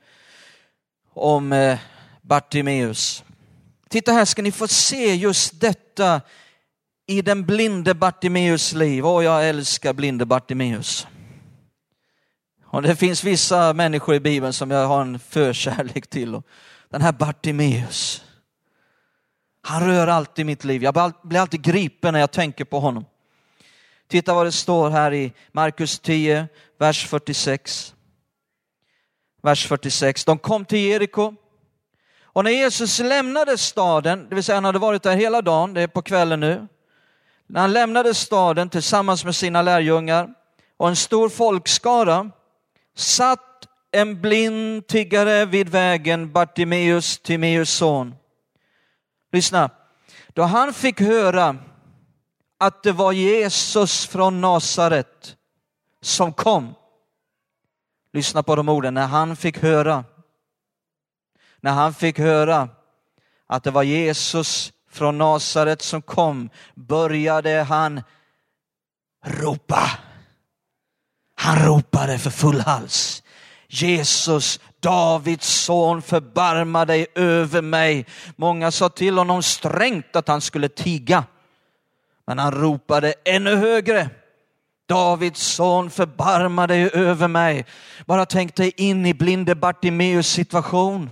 om 1.14 1.52
eh, 1.52 1.78
Bartimeus. 2.22 3.24
Titta 3.88 4.12
här 4.12 4.24
ska 4.24 4.42
ni 4.42 4.52
få 4.52 4.68
se 4.68 5.14
just 5.14 5.60
detta 5.60 6.20
i 7.06 7.22
den 7.22 7.44
blinde 7.44 7.94
Bartimeus 7.94 8.72
liv. 8.72 9.06
Åh, 9.06 9.24
jag 9.24 9.48
älskar 9.48 9.92
blinde 9.92 10.26
Bartimeus. 10.26 11.06
Och 12.64 12.82
det 12.82 12.96
finns 12.96 13.24
vissa 13.24 13.72
människor 13.72 14.14
i 14.14 14.20
Bibeln 14.20 14.52
som 14.52 14.70
jag 14.70 14.86
har 14.86 15.00
en 15.00 15.18
förkärlek 15.18 16.06
till. 16.06 16.42
Den 16.90 17.02
här 17.02 17.12
Bartimeus. 17.12 18.25
Han 19.66 19.86
rör 19.86 20.06
alltid 20.06 20.46
mitt 20.46 20.64
liv. 20.64 20.82
Jag 20.82 21.12
blir 21.22 21.40
alltid 21.40 21.62
gripen 21.62 22.12
när 22.12 22.20
jag 22.20 22.30
tänker 22.30 22.64
på 22.64 22.80
honom. 22.80 23.04
Titta 24.08 24.34
vad 24.34 24.46
det 24.46 24.52
står 24.52 24.90
här 24.90 25.14
i 25.14 25.32
Markus 25.52 25.98
10, 25.98 26.48
vers 26.78 27.06
46. 27.06 27.94
Vers 29.42 29.66
46. 29.66 30.24
De 30.24 30.38
kom 30.38 30.64
till 30.64 30.78
Jeriko 30.78 31.34
och 32.22 32.44
när 32.44 32.50
Jesus 32.50 32.98
lämnade 32.98 33.58
staden, 33.58 34.26
det 34.28 34.34
vill 34.34 34.44
säga 34.44 34.56
han 34.56 34.64
hade 34.64 34.78
varit 34.78 35.02
där 35.02 35.16
hela 35.16 35.42
dagen, 35.42 35.74
det 35.74 35.82
är 35.82 35.86
på 35.86 36.02
kvällen 36.02 36.40
nu. 36.40 36.66
När 37.46 37.60
han 37.60 37.72
lämnade 37.72 38.14
staden 38.14 38.70
tillsammans 38.70 39.24
med 39.24 39.36
sina 39.36 39.62
lärjungar 39.62 40.34
och 40.76 40.88
en 40.88 40.96
stor 40.96 41.28
folkskara 41.28 42.30
satt 42.96 43.68
en 43.90 44.20
blind 44.20 44.86
tiggare 44.86 45.44
vid 45.44 45.68
vägen, 45.68 46.32
Bartimeus, 46.32 47.18
Timeus 47.18 47.70
son. 47.70 48.14
Lyssna, 49.36 49.70
då 50.28 50.42
han 50.42 50.72
fick 50.72 51.00
höra 51.00 51.56
att 52.58 52.82
det 52.82 52.92
var 52.92 53.12
Jesus 53.12 54.06
från 54.06 54.40
Nasaret 54.40 55.36
som 56.00 56.32
kom. 56.32 56.74
Lyssna 58.12 58.42
på 58.42 58.56
de 58.56 58.68
orden, 58.68 58.94
när 58.94 59.06
han 59.06 59.36
fick 59.36 59.58
höra 59.58 60.04
när 61.60 61.72
han 61.72 61.94
fick 61.94 62.18
höra 62.18 62.68
att 63.46 63.64
det 63.64 63.70
var 63.70 63.82
Jesus 63.82 64.72
från 64.90 65.18
Nasaret 65.18 65.82
som 65.82 66.02
kom 66.02 66.50
började 66.74 67.62
han 67.62 68.02
ropa. 69.24 69.90
Han 71.34 71.66
ropade 71.66 72.18
för 72.18 72.30
full 72.30 72.60
hals. 72.60 73.22
Jesus, 73.68 74.60
Davids 74.80 75.46
son, 75.46 76.02
förbarma 76.02 76.84
dig 76.84 77.06
över 77.14 77.62
mig. 77.62 78.06
Många 78.36 78.70
sa 78.70 78.88
till 78.88 79.18
honom 79.18 79.42
strängt 79.42 80.16
att 80.16 80.28
han 80.28 80.40
skulle 80.40 80.68
tiga. 80.68 81.24
Men 82.26 82.38
han 82.38 82.52
ropade 82.52 83.14
ännu 83.24 83.56
högre. 83.56 84.10
Davids 84.88 85.40
son, 85.40 85.90
förbarma 85.90 86.66
dig 86.66 86.90
över 86.92 87.28
mig. 87.28 87.66
Bara 88.06 88.26
tänk 88.26 88.56
dig 88.56 88.72
in 88.76 89.06
i 89.06 89.14
blinde 89.14 89.54
Bartimeus 89.54 90.28
situation. 90.28 91.10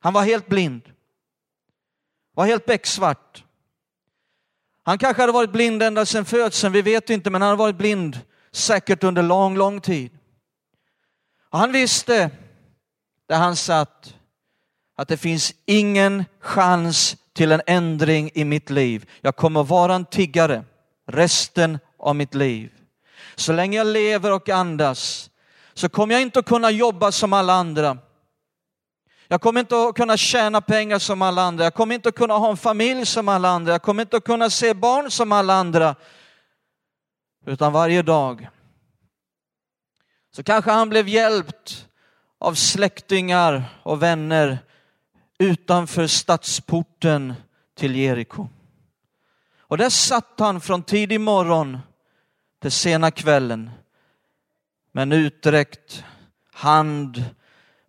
Han 0.00 0.12
var 0.12 0.22
helt 0.22 0.46
blind. 0.46 0.82
Var 2.34 2.46
helt 2.46 2.66
becksvart. 2.66 3.44
Han 4.82 4.98
kanske 4.98 5.22
hade 5.22 5.32
varit 5.32 5.52
blind 5.52 5.82
ända 5.82 6.06
sedan 6.06 6.24
födseln, 6.24 6.72
vi 6.72 6.82
vet 6.82 7.10
inte, 7.10 7.30
men 7.30 7.42
han 7.42 7.48
hade 7.48 7.58
varit 7.58 7.76
blind 7.76 8.20
säkert 8.52 9.04
under 9.04 9.22
lång, 9.22 9.56
lång 9.56 9.80
tid. 9.80 10.10
Och 11.54 11.60
han 11.60 11.72
visste, 11.72 12.30
där 13.28 13.36
han 13.36 13.56
satt, 13.56 14.14
att 14.96 15.08
det 15.08 15.16
finns 15.16 15.54
ingen 15.66 16.24
chans 16.40 17.16
till 17.32 17.52
en 17.52 17.62
ändring 17.66 18.30
i 18.34 18.44
mitt 18.44 18.70
liv. 18.70 19.10
Jag 19.20 19.36
kommer 19.36 19.62
vara 19.62 19.94
en 19.94 20.04
tiggare 20.04 20.64
resten 21.06 21.78
av 21.98 22.16
mitt 22.16 22.34
liv. 22.34 22.72
Så 23.34 23.52
länge 23.52 23.76
jag 23.78 23.86
lever 23.86 24.32
och 24.32 24.48
andas 24.48 25.30
så 25.74 25.88
kommer 25.88 26.14
jag 26.14 26.22
inte 26.22 26.38
att 26.38 26.46
kunna 26.46 26.70
jobba 26.70 27.12
som 27.12 27.32
alla 27.32 27.52
andra. 27.52 27.98
Jag 29.28 29.40
kommer 29.40 29.60
inte 29.60 29.76
att 29.76 29.94
kunna 29.94 30.16
tjäna 30.16 30.60
pengar 30.60 30.98
som 30.98 31.22
alla 31.22 31.42
andra. 31.42 31.64
Jag 31.64 31.74
kommer 31.74 31.94
inte 31.94 32.08
att 32.08 32.14
kunna 32.14 32.34
ha 32.34 32.50
en 32.50 32.56
familj 32.56 33.06
som 33.06 33.28
alla 33.28 33.48
andra. 33.48 33.72
Jag 33.72 33.82
kommer 33.82 34.02
inte 34.02 34.16
att 34.16 34.24
kunna 34.24 34.50
se 34.50 34.74
barn 34.74 35.10
som 35.10 35.32
alla 35.32 35.54
andra. 35.54 35.94
Utan 37.46 37.72
varje 37.72 38.02
dag 38.02 38.48
så 40.36 40.42
kanske 40.42 40.70
han 40.70 40.88
blev 40.88 41.08
hjälpt 41.08 41.88
av 42.38 42.54
släktingar 42.54 43.64
och 43.82 44.02
vänner 44.02 44.58
utanför 45.38 46.06
stadsporten 46.06 47.34
till 47.74 47.96
Jeriko. 47.96 48.48
Och 49.58 49.78
där 49.78 49.90
satt 49.90 50.34
han 50.38 50.60
från 50.60 50.82
tidig 50.82 51.20
morgon 51.20 51.78
till 52.62 52.70
sena 52.70 53.10
kvällen 53.10 53.70
med 54.92 55.02
en 55.02 55.12
uträckt 55.12 56.04
hand, 56.52 57.24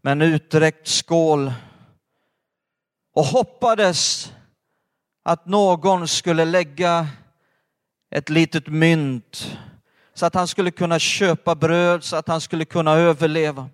med 0.01 0.11
en 0.11 0.21
uträckt 0.21 0.87
skål 0.87 1.53
och 3.13 3.25
hoppades 3.25 4.31
att 5.23 5.45
någon 5.45 6.07
skulle 6.07 6.45
lägga 6.45 7.07
ett 8.11 8.29
litet 8.29 8.67
mynt 8.67 9.57
så 10.15 10.25
att 10.25 10.35
han 10.35 10.47
skulle 10.47 10.71
kunna 10.71 10.99
köpa 10.99 11.55
bröd, 11.55 12.03
så 12.03 12.15
att 12.15 12.27
han 12.27 12.41
skulle 12.41 12.65
kunna 12.65 12.91
överleva. 12.91 13.69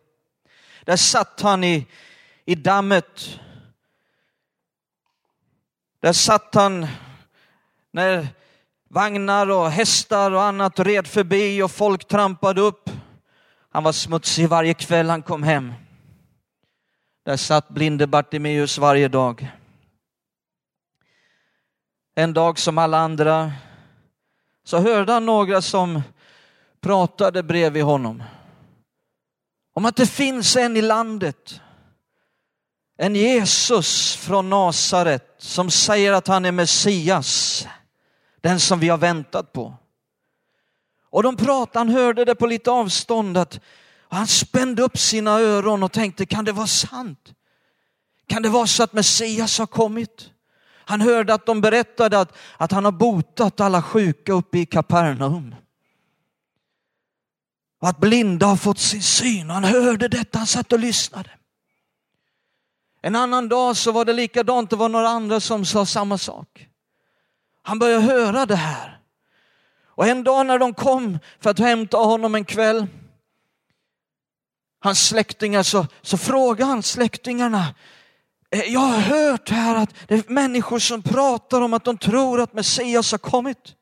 Där 0.85 0.95
satt 0.95 1.41
han 1.41 1.63
i, 1.63 1.87
i 2.45 2.55
dammet. 2.55 3.39
Där 5.99 6.13
satt 6.13 6.55
han 6.55 6.87
när 7.91 8.27
vagnar 8.89 9.49
och 9.49 9.71
hästar 9.71 10.31
och 10.31 10.43
annat 10.43 10.79
red 10.79 11.07
förbi 11.07 11.61
och 11.61 11.71
folk 11.71 12.07
trampade 12.07 12.61
upp. 12.61 12.89
Han 13.69 13.83
var 13.83 13.91
smutsig 13.91 14.49
varje 14.49 14.73
kväll 14.73 15.09
han 15.09 15.21
kom 15.21 15.43
hem. 15.43 15.73
Där 17.23 17.37
satt 17.37 17.69
blinde 17.69 18.07
Bartimeus 18.07 18.77
varje 18.77 19.07
dag. 19.07 19.51
En 22.15 22.33
dag 22.33 22.59
som 22.59 22.77
alla 22.77 22.97
andra 22.97 23.51
så 24.63 24.77
hörde 24.77 25.13
han 25.13 25.25
några 25.25 25.61
som 25.61 26.01
pratade 26.81 27.43
bredvid 27.43 27.83
honom 27.83 28.23
om 29.73 29.85
att 29.85 29.95
det 29.95 30.05
finns 30.05 30.55
en 30.55 30.77
i 30.77 30.81
landet, 30.81 31.61
en 32.97 33.15
Jesus 33.15 34.15
från 34.15 34.49
Nasaret 34.49 35.35
som 35.37 35.71
säger 35.71 36.13
att 36.13 36.27
han 36.27 36.45
är 36.45 36.51
Messias, 36.51 37.67
den 38.41 38.59
som 38.59 38.79
vi 38.79 38.89
har 38.89 38.97
väntat 38.97 39.53
på. 39.53 39.73
Och 41.09 41.23
de 41.23 41.37
pratade, 41.37 41.79
han 41.79 41.89
hörde 41.89 42.25
det 42.25 42.35
på 42.35 42.47
lite 42.47 42.71
avstånd 42.71 43.37
att 43.37 43.59
han 44.09 44.27
spände 44.27 44.81
upp 44.81 44.97
sina 44.97 45.31
öron 45.31 45.83
och 45.83 45.91
tänkte, 45.91 46.25
kan 46.25 46.45
det 46.45 46.51
vara 46.51 46.67
sant? 46.67 47.33
Kan 48.27 48.41
det 48.41 48.49
vara 48.49 48.67
så 48.67 48.83
att 48.83 48.93
Messias 48.93 49.59
har 49.59 49.67
kommit? 49.67 50.29
Han 50.85 51.01
hörde 51.01 51.33
att 51.33 51.45
de 51.45 51.61
berättade 51.61 52.19
att, 52.19 52.37
att 52.57 52.71
han 52.71 52.85
har 52.85 52.91
botat 52.91 53.59
alla 53.59 53.81
sjuka 53.81 54.33
uppe 54.33 54.57
i 54.57 54.65
Kapernaum. 54.65 55.55
Och 57.81 57.89
att 57.89 57.97
blinda 57.97 58.45
har 58.45 58.55
fått 58.55 58.79
sin 58.79 59.01
syn. 59.01 59.49
Han 59.49 59.63
hörde 59.63 60.07
detta, 60.07 60.37
han 60.37 60.47
satt 60.47 60.73
och 60.73 60.79
lyssnade. 60.79 61.29
En 63.01 63.15
annan 63.15 63.49
dag 63.49 63.77
så 63.77 63.91
var 63.91 64.05
det 64.05 64.13
likadant, 64.13 64.69
det 64.69 64.75
var 64.75 64.89
några 64.89 65.09
andra 65.09 65.39
som 65.39 65.65
sa 65.65 65.85
samma 65.85 66.17
sak. 66.17 66.67
Han 67.61 67.79
började 67.79 68.01
höra 68.01 68.45
det 68.45 68.55
här. 68.55 68.99
Och 69.85 70.07
en 70.07 70.23
dag 70.23 70.45
när 70.45 70.59
de 70.59 70.73
kom 70.73 71.19
för 71.39 71.49
att 71.49 71.59
hämta 71.59 71.97
honom 71.97 72.35
en 72.35 72.45
kväll, 72.45 72.87
hans 74.79 75.07
släktingar, 75.07 75.63
så, 75.63 75.87
så 76.01 76.17
frågade 76.17 76.69
han 76.69 76.83
släktingarna, 76.83 77.75
eh, 78.49 78.61
jag 78.61 78.79
har 78.79 78.99
hört 78.99 79.49
här 79.49 79.75
att 79.75 79.95
det 80.07 80.15
är 80.15 80.33
människor 80.33 80.79
som 80.79 81.03
pratar 81.03 81.61
om 81.61 81.73
att 81.73 81.83
de 81.83 81.97
tror 81.97 82.41
att 82.41 82.53
Messias 82.53 83.11
har 83.11 83.19
kommit. 83.19 83.75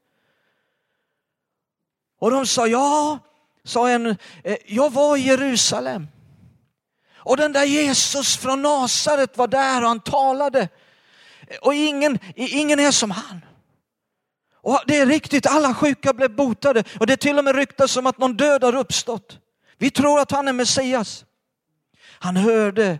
Och 2.20 2.32
de 2.32 2.46
sa, 2.46 2.68
ja, 2.68 3.20
sa 3.63 3.89
en, 3.89 4.05
eh, 4.43 4.57
jag 4.65 4.93
var 4.93 5.17
i 5.17 5.21
Jerusalem. 5.21 6.07
Och 7.15 7.37
den 7.37 7.53
där 7.53 7.65
Jesus 7.65 8.37
från 8.37 8.61
Nasaret 8.61 9.37
var 9.37 9.47
där 9.47 9.81
och 9.81 9.87
han 9.87 9.99
talade. 9.99 10.69
Och 11.61 11.73
ingen, 11.73 12.19
ingen 12.35 12.79
är 12.79 12.91
som 12.91 13.11
han. 13.11 13.45
Och 14.61 14.81
det 14.87 14.97
är 14.97 15.05
riktigt, 15.05 15.47
alla 15.47 15.73
sjuka 15.73 16.13
blev 16.13 16.35
botade 16.35 16.83
och 16.99 17.07
det 17.07 17.17
till 17.17 17.37
och 17.37 17.43
med 17.43 17.55
ryktas 17.55 17.97
om 17.97 18.07
att 18.07 18.17
någon 18.17 18.37
död 18.37 18.63
har 18.63 18.75
uppstått. 18.75 19.37
Vi 19.77 19.91
tror 19.91 20.19
att 20.19 20.31
han 20.31 20.47
är 20.47 20.53
Messias. 20.53 21.25
Han 22.19 22.37
hörde 22.37 22.99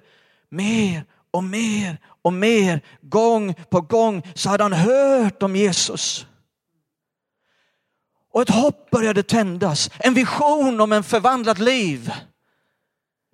mer 0.50 1.06
och 1.32 1.44
mer 1.44 1.98
och 2.22 2.34
mer, 2.34 2.82
gång 3.02 3.54
på 3.54 3.82
gång 3.82 4.24
så 4.36 4.50
hade 4.50 4.64
han 4.64 4.74
hört 4.74 5.44
om 5.44 5.56
Jesus. 5.56 6.26
Och 8.40 8.50
ett 8.50 8.56
hopp 8.56 8.90
började 8.90 9.24
tändas, 9.24 9.90
en 9.98 10.14
vision 10.14 10.82
om 10.82 10.92
en 10.92 11.04
förvandlat 11.04 11.60
liv. 11.60 12.12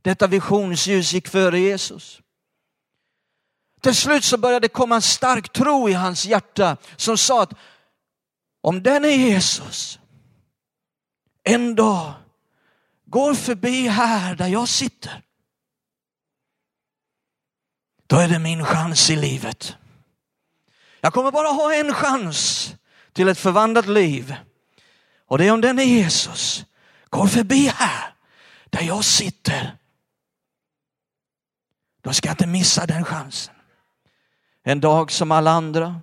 Detta 0.02 0.28
visionsljus 0.28 1.14
gick 1.14 1.28
före 1.28 1.60
Jesus. 1.60 2.22
Till 3.82 3.96
slut 3.96 4.24
så 4.24 4.38
började 4.38 4.68
det 4.68 4.74
komma 4.74 4.96
en 4.96 5.02
stark 5.02 5.54
tro 5.54 5.90
i 5.90 5.94
hans 5.94 6.26
hjärta 6.26 6.78
som 6.96 7.18
sa 7.18 7.44
att 7.44 7.54
om 8.62 8.84
den 8.84 9.06
är 9.06 9.10
Jesus, 9.10 10.00
en 11.44 11.76
dag 11.76 12.14
går 13.06 13.34
förbi 13.34 13.88
här 13.88 14.36
där 14.36 14.48
jag 14.48 14.70
sitter, 14.70 15.22
då 18.08 18.16
är 18.16 18.28
det 18.28 18.40
min 18.40 18.66
chans 18.66 19.10
i 19.10 19.16
livet. 19.16 19.76
Jag 21.02 21.14
kommer 21.14 21.32
bara 21.32 21.48
ha 21.48 21.74
en 21.74 21.94
chans 21.94 22.74
till 23.14 23.28
ett 23.28 23.40
förvandlat 23.40 23.88
liv. 23.88 24.36
Och 25.28 25.38
det 25.38 25.48
är 25.48 25.52
om 25.52 25.62
den 25.62 25.80
är 25.80 25.84
Jesus 25.84 26.66
går 27.16 27.28
förbi 27.28 27.68
här 27.68 28.14
där 28.70 28.82
jag 28.82 29.06
sitter. 29.06 29.78
Då 32.02 32.14
ska 32.14 32.28
jag 32.28 32.34
inte 32.34 32.48
missa 32.48 32.86
den 32.86 33.06
chansen. 33.06 33.54
En 34.64 34.80
dag 34.80 35.12
som 35.12 35.32
alla 35.32 35.52
andra. 35.52 36.02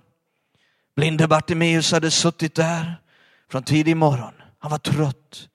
Blinde 0.96 1.28
Bartimeus 1.28 1.92
hade 1.92 2.10
suttit 2.10 2.54
där 2.54 3.00
från 3.50 3.62
tidig 3.62 3.96
morgon. 3.96 4.34
Han 4.58 4.70
var 4.70 4.78
trött. 4.78 5.48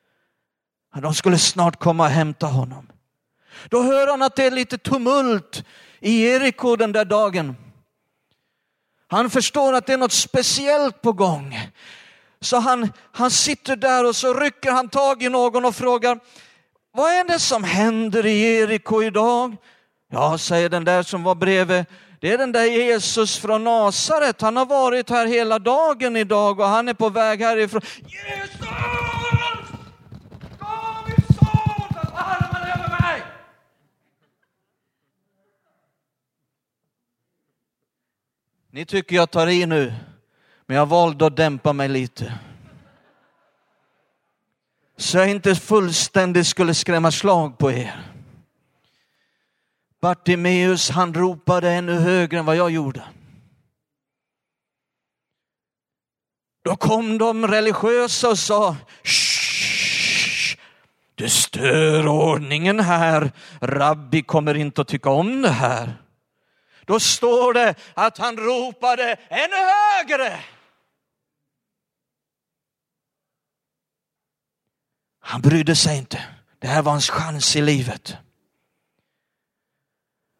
De 1.02 1.14
skulle 1.14 1.38
snart 1.38 1.80
komma 1.80 2.04
och 2.04 2.10
hämta 2.10 2.48
honom. 2.48 2.90
Då 3.70 3.84
hör 3.84 4.08
han 4.08 4.22
att 4.22 4.36
det 4.36 4.44
är 4.44 4.52
lite 4.52 4.78
tumult 4.78 5.64
i 6.00 6.12
Jeriko 6.12 6.76
den 6.76 6.92
där 6.92 7.06
dagen. 7.06 7.56
Han 9.08 9.30
förstår 9.30 9.74
att 9.74 9.86
det 9.86 9.94
är 9.94 9.98
något 9.98 10.12
speciellt 10.12 11.02
på 11.02 11.14
gång. 11.14 11.60
Så 12.42 12.58
han, 12.58 12.92
han 13.12 13.32
sitter 13.32 13.76
där 13.76 14.06
och 14.06 14.16
så 14.16 14.34
rycker 14.34 14.72
han 14.72 14.90
tag 14.90 15.24
i 15.24 15.30
någon 15.30 15.66
och 15.66 15.76
frågar, 15.76 16.20
vad 16.94 17.12
är 17.12 17.24
det 17.24 17.40
som 17.40 17.64
händer 17.64 18.26
i 18.26 18.38
Jeriko 18.40 19.04
idag? 19.04 19.56
Ja, 20.12 20.38
säger 20.38 20.70
den 20.70 20.86
där 20.86 21.04
som 21.04 21.24
var 21.24 21.36
bredvid, 21.36 21.86
det 22.20 22.34
är 22.34 22.38
den 22.38 22.52
där 22.52 22.66
Jesus 22.66 23.38
från 23.38 23.64
Nasaret. 23.64 24.42
Han 24.42 24.58
har 24.58 24.66
varit 24.66 25.10
här 25.10 25.26
hela 25.26 25.60
dagen 25.60 26.16
idag 26.16 26.60
och 26.60 26.68
han 26.68 26.88
är 26.88 26.94
på 26.94 27.10
väg 27.10 27.42
härifrån. 27.42 27.82
Jesus! 28.08 28.68
Davids 30.60 31.28
son, 31.28 31.98
armen 32.14 32.62
över 32.62 32.90
mig! 32.90 33.22
Ni 38.72 38.86
tycker 38.86 39.16
jag 39.16 39.32
tar 39.32 39.48
i 39.48 39.66
nu. 39.66 39.94
Men 40.68 40.78
jag 40.78 40.86
valde 40.86 41.26
att 41.26 41.36
dämpa 41.36 41.74
mig 41.74 41.90
lite. 41.90 42.34
Så 44.98 45.18
jag 45.18 45.30
inte 45.30 45.56
fullständigt 45.56 46.48
skulle 46.48 46.74
skrämma 46.74 47.12
slag 47.12 47.58
på 47.58 47.72
er. 47.72 48.02
Bartimeus 50.02 50.90
han 50.90 51.14
ropade 51.14 51.72
ännu 51.72 51.94
högre 51.94 52.40
än 52.40 52.46
vad 52.46 52.56
jag 52.56 52.72
gjorde. 52.72 53.04
Då 56.64 56.76
kom 56.76 57.18
de 57.18 57.48
religiösa 57.48 58.30
och 58.30 58.40
sa 58.40 58.76
du 61.16 61.30
stör 61.30 62.08
ordningen 62.08 62.80
här. 62.80 63.32
Rabbi 63.62 64.22
kommer 64.22 64.56
inte 64.56 64.82
att 64.82 64.88
tycka 64.88 65.10
om 65.10 65.42
det 65.42 65.50
här. 65.50 65.98
Då 66.86 67.00
står 67.00 67.54
det 67.54 67.76
att 67.94 68.18
han 68.18 68.38
ropade 68.38 69.18
ännu 69.30 69.56
högre. 69.56 70.40
Han 75.30 75.42
brydde 75.42 75.76
sig 75.76 75.98
inte. 75.98 76.26
Det 76.60 76.68
här 76.68 76.82
var 76.82 76.92
hans 76.92 77.10
chans 77.10 77.56
i 77.56 77.62
livet. 77.62 78.18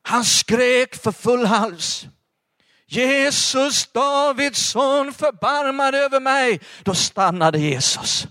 Han 0.02 0.26
skrek 0.26 0.96
för 0.96 1.12
full 1.12 1.46
hals. 1.46 2.08
Jesus, 2.86 3.88
Davids 3.88 4.60
son, 4.60 5.14
förbarmade 5.14 5.98
över 5.98 6.20
mig. 6.20 6.62
Då 6.84 6.94
stannade 6.94 7.60
Jesus. 7.60 8.28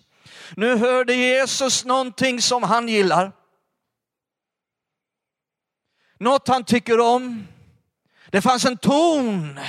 Nu 0.56 0.76
hörde 0.76 1.14
Jesus 1.14 1.84
någonting 1.84 2.42
som 2.42 2.62
han 2.62 2.88
gillar. 2.88 3.32
Något 6.18 6.48
han 6.48 6.64
tycker 6.64 7.00
om. 7.00 7.46
Det 8.30 8.42
fanns 8.42 8.64
en 8.64 8.76
ton 8.76 9.60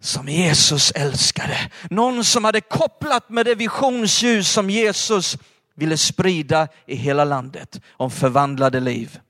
som 0.00 0.28
Jesus 0.28 0.90
älskade. 0.90 1.70
Någon 1.90 2.24
som 2.24 2.44
hade 2.44 2.60
kopplat 2.60 3.28
med 3.30 3.46
det 3.46 3.54
visionsljus 3.54 4.52
som 4.52 4.70
Jesus 4.70 5.36
ville 5.78 5.96
sprida 5.96 6.68
i 6.86 6.94
hela 6.94 7.24
landet 7.24 7.80
om 7.90 8.10
förvandlade 8.10 8.80
liv. 8.80 9.20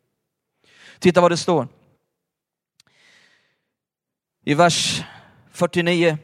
Titta 0.99 1.21
vad 1.21 1.31
det 1.31 1.37
står. 1.37 1.69
I 4.45 4.55
vers 4.55 5.03
49. 5.53 6.19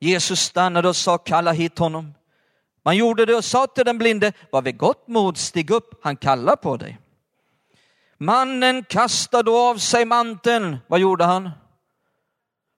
Jesus 0.00 0.40
stannade 0.40 0.88
och 0.88 0.96
sa 0.96 1.18
kalla 1.18 1.52
hit 1.52 1.78
honom. 1.78 2.14
Man 2.84 2.96
gjorde 2.96 3.26
det 3.26 3.34
och 3.34 3.44
sa 3.44 3.66
till 3.66 3.84
den 3.84 3.98
blinde, 3.98 4.32
var 4.50 4.62
vid 4.62 4.78
gott 4.78 5.08
mod, 5.08 5.36
stig 5.36 5.70
upp, 5.70 6.00
han 6.02 6.16
kallar 6.16 6.56
på 6.56 6.76
dig. 6.76 6.98
Mannen 8.18 8.84
kastade 8.84 9.50
av 9.50 9.76
sig 9.76 10.04
manteln. 10.04 10.76
Vad 10.86 11.00
gjorde 11.00 11.24
han? 11.24 11.50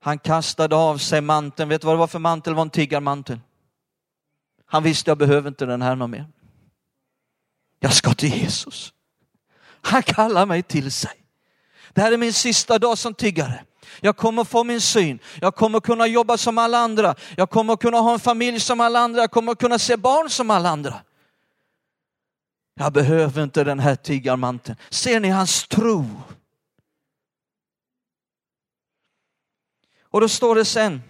Han 0.00 0.18
kastade 0.18 0.76
av 0.76 0.98
sig 0.98 1.20
manteln. 1.20 1.68
Vet 1.68 1.81
du 1.81 1.87
vad 1.87 1.94
det 1.94 1.98
var 1.98 2.07
för 2.07 2.18
mantel? 2.18 2.53
Det 2.53 2.57
var 2.57 2.62
en 2.62 2.70
tiggarmantel. 2.70 3.40
Han 4.66 4.83
visste, 4.83 5.11
jag 5.11 5.18
behöver 5.18 5.48
inte 5.48 5.66
den 5.66 5.83
här 5.83 5.96
någon 5.96 6.11
mer. 6.11 6.26
Jag 7.80 7.94
ska 7.94 8.14
till 8.14 8.34
Jesus. 8.34 8.92
Han 9.82 10.02
kallar 10.02 10.46
mig 10.46 10.62
till 10.62 10.92
sig. 10.92 11.12
Det 11.92 12.00
här 12.00 12.12
är 12.12 12.16
min 12.16 12.32
sista 12.32 12.78
dag 12.78 12.98
som 12.98 13.14
tiggare. 13.14 13.64
Jag 14.00 14.16
kommer 14.16 14.44
få 14.44 14.64
min 14.64 14.80
syn. 14.80 15.18
Jag 15.40 15.54
kommer 15.54 15.80
kunna 15.80 16.06
jobba 16.06 16.36
som 16.36 16.58
alla 16.58 16.78
andra. 16.78 17.14
Jag 17.36 17.50
kommer 17.50 17.76
kunna 17.76 17.98
ha 17.98 18.12
en 18.12 18.20
familj 18.20 18.60
som 18.60 18.80
alla 18.80 18.98
andra. 18.98 19.20
Jag 19.20 19.30
kommer 19.30 19.54
kunna 19.54 19.78
se 19.78 19.96
barn 19.96 20.30
som 20.30 20.50
alla 20.50 20.68
andra. 20.68 21.00
Jag 22.74 22.92
behöver 22.92 23.42
inte 23.42 23.64
den 23.64 23.78
här 23.78 23.96
tiggarmanteln. 23.96 24.78
Ser 24.90 25.20
ni 25.20 25.28
hans 25.28 25.68
tro? 25.68 26.06
Och 30.02 30.20
då 30.20 30.28
står 30.28 30.54
det 30.54 30.64
sen. 30.64 31.02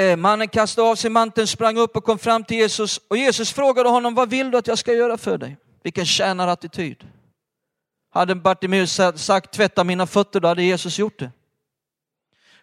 Eh, 0.00 0.16
mannen 0.16 0.48
kastade 0.48 0.88
av 0.88 0.94
sig 0.94 1.10
manteln, 1.10 1.46
sprang 1.46 1.78
upp 1.78 1.96
och 1.96 2.04
kom 2.04 2.18
fram 2.18 2.44
till 2.44 2.56
Jesus 2.56 3.00
och 3.08 3.16
Jesus 3.16 3.52
frågade 3.52 3.88
honom, 3.88 4.14
vad 4.14 4.30
vill 4.30 4.50
du 4.50 4.58
att 4.58 4.66
jag 4.66 4.78
ska 4.78 4.92
göra 4.92 5.18
för 5.18 5.38
dig? 5.38 5.56
Vilken 5.82 6.06
tjänarattityd. 6.06 7.08
Hade 8.10 8.34
Bartimeus 8.34 9.00
sagt 9.14 9.50
tvätta 9.52 9.84
mina 9.84 10.06
fötter, 10.06 10.40
då 10.40 10.48
hade 10.48 10.62
Jesus 10.62 10.98
gjort 10.98 11.18
det. 11.18 11.30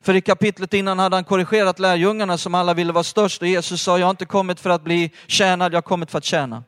För 0.02 0.16
i 0.16 0.22
kapitlet 0.22 0.74
innan 0.74 1.00
hade 1.00 1.16
han 1.16 1.24
korrigerat 1.24 1.80
lärjungarna 1.80 2.38
som 2.38 2.56
alla 2.56 2.74
ville 2.74 2.94
vara 2.94 3.04
störst 3.04 3.42
och 3.42 3.48
Jesus 3.48 3.82
sa, 3.82 4.00
jag 4.00 4.06
har 4.06 4.12
inte 4.12 4.26
kommit 4.26 4.60
för 4.60 4.70
att 4.70 4.82
bli 4.82 5.12
tjänad, 5.28 5.74
jag 5.74 5.78
har 5.78 5.82
kommit 5.82 6.12
för 6.12 6.18
att 6.18 6.26
tjäna. 6.26 6.64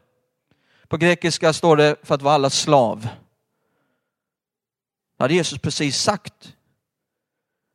På 0.88 0.98
grekiska 0.98 1.54
står 1.54 1.78
det 1.78 1.96
för 2.04 2.16
att 2.16 2.22
vara 2.22 2.34
alla 2.34 2.50
slav. 2.50 3.02
Det 5.18 5.24
hade 5.24 5.34
Jesus 5.34 5.60
precis 5.60 5.98
sagt. 5.98 6.54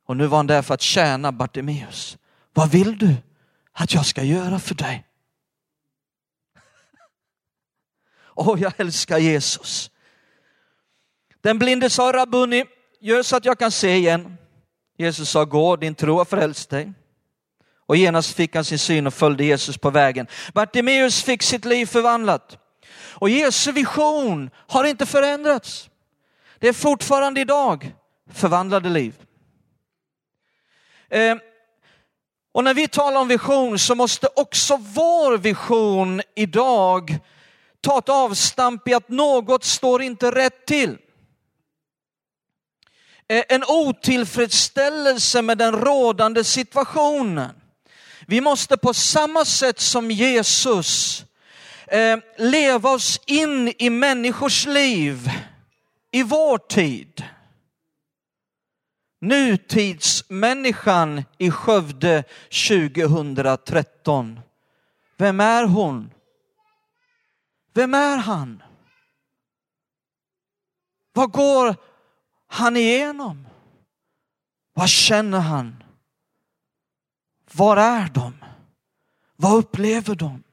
Och 0.07 0.17
nu 0.17 0.27
var 0.27 0.37
han 0.37 0.47
där 0.47 0.61
för 0.61 0.73
att 0.73 0.81
tjäna 0.81 1.31
Bartimeus. 1.31 2.17
Vad 2.55 2.71
vill 2.71 2.97
du 2.97 3.15
att 3.73 3.93
jag 3.93 4.05
ska 4.05 4.23
göra 4.23 4.59
för 4.59 4.75
dig? 4.75 5.05
Åh, 8.35 8.53
oh, 8.53 8.61
jag 8.61 8.73
älskar 8.77 9.17
Jesus. 9.17 9.91
Den 11.41 11.59
blinde 11.59 11.89
sa, 11.89 12.11
Rabuni, 12.11 12.65
gör 12.99 13.23
så 13.23 13.35
att 13.35 13.45
jag 13.45 13.59
kan 13.59 13.71
se 13.71 13.95
igen. 13.95 14.37
Jesus 14.97 15.29
sa, 15.29 15.45
gå, 15.45 15.75
din 15.75 15.95
tro 15.95 16.17
har 16.17 16.25
frälst 16.25 16.69
dig. 16.69 16.93
Och 17.85 17.95
genast 17.95 18.35
fick 18.35 18.55
han 18.55 18.65
sin 18.65 18.79
syn 18.79 19.07
och 19.07 19.13
följde 19.13 19.43
Jesus 19.43 19.77
på 19.77 19.89
vägen. 19.89 20.27
Bartimeus 20.53 21.23
fick 21.23 21.43
sitt 21.43 21.65
liv 21.65 21.85
förvandlat. 21.85 22.57
Och 22.93 23.29
Jesu 23.29 23.71
vision 23.71 24.49
har 24.55 24.83
inte 24.83 25.05
förändrats. 25.05 25.89
Det 26.59 26.67
är 26.67 26.73
fortfarande 26.73 27.41
idag 27.41 27.95
förvandlade 28.33 28.89
liv. 28.89 29.15
Eh, 31.09 31.35
och 32.55 32.63
när 32.63 32.73
vi 32.73 32.87
talar 32.87 33.21
om 33.21 33.27
vision 33.27 33.79
så 33.79 33.95
måste 33.95 34.27
också 34.35 34.77
vår 34.77 35.37
vision 35.37 36.21
idag 36.35 37.17
ta 37.81 37.97
ett 37.97 38.09
avstamp 38.09 38.87
i 38.87 38.93
att 38.93 39.09
något 39.09 39.63
står 39.63 40.01
inte 40.01 40.31
rätt 40.31 40.65
till. 40.65 40.97
Eh, 43.29 43.43
en 43.49 43.63
otillfredsställelse 43.67 45.41
med 45.41 45.57
den 45.57 45.71
rådande 45.71 46.43
situationen. 46.43 47.55
Vi 48.27 48.41
måste 48.41 48.77
på 48.77 48.93
samma 48.93 49.45
sätt 49.45 49.79
som 49.79 50.11
Jesus 50.11 51.23
eh, 51.87 52.17
leva 52.37 52.89
oss 52.89 53.19
in 53.25 53.73
i 53.79 53.89
människors 53.89 54.65
liv 54.65 55.29
i 56.11 56.23
vår 56.23 56.57
tid. 56.57 57.23
Nutidsmänniskan 59.25 61.23
i 61.37 61.51
Skövde 61.51 62.23
2013. 62.69 64.39
Vem 65.17 65.39
är 65.39 65.63
hon? 65.63 66.11
Vem 67.73 67.93
är 67.93 68.17
han? 68.17 68.63
Vad 71.13 71.31
går 71.31 71.75
han 72.47 72.77
igenom? 72.77 73.47
Vad 74.73 74.89
känner 74.89 75.39
han? 75.39 75.83
Var 77.51 77.77
är 77.77 78.09
de? 78.13 78.33
Vad 79.35 79.57
upplever 79.57 80.15
de? 80.15 80.43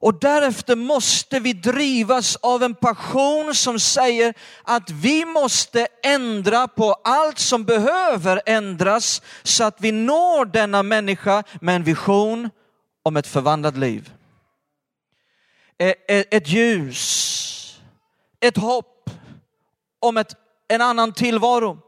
Och 0.00 0.20
därefter 0.20 0.76
måste 0.76 1.40
vi 1.40 1.52
drivas 1.52 2.36
av 2.36 2.62
en 2.62 2.74
passion 2.74 3.54
som 3.54 3.80
säger 3.80 4.34
att 4.62 4.90
vi 4.90 5.24
måste 5.24 5.86
ändra 6.02 6.68
på 6.68 6.92
allt 6.92 7.38
som 7.38 7.64
behöver 7.64 8.42
ändras 8.46 9.22
så 9.42 9.64
att 9.64 9.80
vi 9.80 9.92
når 9.92 10.44
denna 10.44 10.82
människa 10.82 11.42
med 11.60 11.76
en 11.76 11.84
vision 11.84 12.50
om 13.02 13.16
ett 13.16 13.26
förvandlat 13.26 13.76
liv. 13.76 14.12
Ett 16.08 16.48
ljus, 16.48 17.80
ett 18.40 18.56
hopp 18.56 19.10
om 20.00 20.16
ett, 20.16 20.34
en 20.68 20.80
annan 20.80 21.12
tillvaro. 21.12 21.78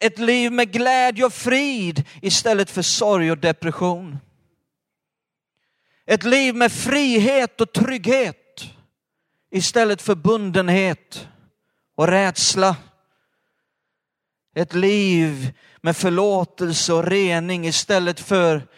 Ett 0.00 0.18
liv 0.18 0.52
med 0.52 0.72
glädje 0.72 1.24
och 1.24 1.32
frid 1.32 2.04
istället 2.22 2.70
för 2.70 2.82
sorg 2.82 3.30
och 3.30 3.38
depression. 3.38 4.18
Ett 6.06 6.24
liv 6.24 6.54
med 6.54 6.72
frihet 6.72 7.60
och 7.60 7.72
trygghet 7.72 8.64
istället 9.50 10.02
för 10.02 10.14
bundenhet 10.14 11.28
och 11.96 12.08
rädsla. 12.08 12.76
Ett 14.54 14.74
liv 14.74 15.52
med 15.80 15.96
förlåtelse 15.96 16.92
och 16.92 17.04
rening 17.04 17.66
istället 17.66 18.20
för 18.20 18.68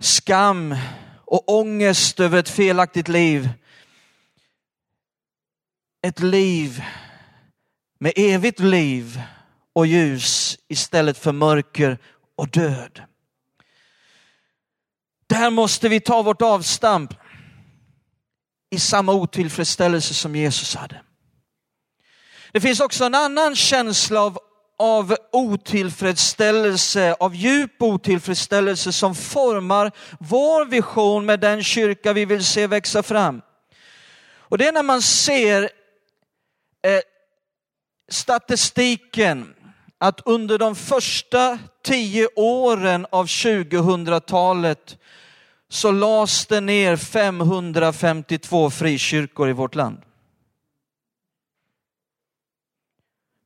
skam 0.00 0.76
och 1.24 1.48
ångest 1.58 2.20
över 2.20 2.38
ett 2.38 2.48
felaktigt 2.48 3.08
liv. 3.08 3.48
Ett 6.02 6.20
liv 6.20 6.82
med 7.98 8.12
evigt 8.16 8.60
liv 8.60 9.22
och 9.72 9.86
ljus 9.86 10.58
istället 10.68 11.18
för 11.18 11.32
mörker 11.32 11.98
och 12.36 12.48
död. 12.48 13.02
Där 15.28 15.50
måste 15.50 15.88
vi 15.88 16.00
ta 16.00 16.22
vårt 16.22 16.42
avstamp 16.42 17.14
i 18.70 18.78
samma 18.78 19.12
otillfredsställelse 19.12 20.14
som 20.14 20.36
Jesus 20.36 20.74
hade. 20.74 21.02
Det 22.52 22.60
finns 22.60 22.80
också 22.80 23.04
en 23.04 23.14
annan 23.14 23.56
känsla 23.56 24.20
av, 24.20 24.38
av 24.78 25.16
otillfredsställelse, 25.32 27.16
av 27.20 27.34
djup 27.34 27.82
otillfredsställelse 27.82 28.92
som 28.92 29.14
formar 29.14 29.92
vår 30.20 30.64
vision 30.64 31.26
med 31.26 31.40
den 31.40 31.64
kyrka 31.64 32.12
vi 32.12 32.24
vill 32.24 32.44
se 32.44 32.66
växa 32.66 33.02
fram. 33.02 33.42
Och 34.38 34.58
det 34.58 34.66
är 34.66 34.72
när 34.72 34.82
man 34.82 35.02
ser 35.02 35.62
eh, 36.82 37.00
statistiken 38.10 39.54
att 39.98 40.20
under 40.24 40.58
de 40.58 40.76
första 40.76 41.58
tio 41.84 42.28
åren 42.36 43.06
av 43.10 43.26
2000-talet 43.26 44.98
så 45.68 45.90
lades 45.90 46.46
det 46.46 46.60
ner 46.60 46.96
552 46.96 48.70
frikyrkor 48.70 49.48
i 49.48 49.52
vårt 49.52 49.74
land. 49.74 50.02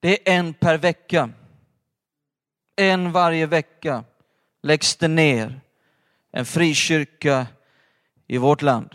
Det 0.01 0.29
är 0.29 0.39
en 0.39 0.55
per 0.55 0.79
vecka. 0.79 1.31
En 2.77 3.13
varje 3.13 3.47
vecka 3.47 4.05
läggs 4.63 4.97
det 4.97 5.09
ner 5.09 5.61
en 6.31 6.47
frikyrka 6.47 7.47
i 8.27 8.39
vårt 8.39 8.63
land. 8.63 8.95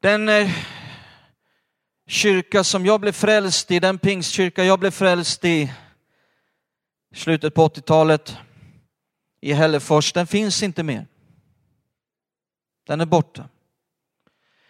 Den 0.00 0.28
eh, 0.28 0.50
kyrka 2.06 2.64
som 2.64 2.86
jag 2.86 3.00
blev 3.00 3.12
frälst 3.12 3.70
i, 3.70 3.80
den 3.80 3.98
pingstkyrka 3.98 4.64
jag 4.64 4.80
blev 4.80 4.90
frälst 4.90 5.44
i 5.44 5.72
slutet 7.14 7.54
på 7.54 7.68
80-talet 7.68 8.36
i 9.40 9.52
Hällefors, 9.52 10.12
den 10.12 10.26
finns 10.26 10.62
inte 10.62 10.82
mer. 10.82 11.06
Den 12.86 13.00
är 13.00 13.06
borta. 13.06 13.48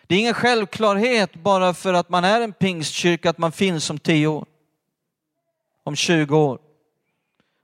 Det 0.02 0.14
är 0.14 0.18
ingen 0.18 0.34
självklarhet 0.34 1.34
bara 1.34 1.74
för 1.74 1.94
att 1.94 2.08
man 2.08 2.24
är 2.24 2.40
en 2.40 2.52
pingstkyrka 2.52 3.30
att 3.30 3.38
man 3.38 3.52
finns 3.52 3.90
om 3.90 3.98
10 3.98 4.26
år. 4.26 4.46
Om 5.82 5.96
20 5.96 6.38
år. 6.38 6.58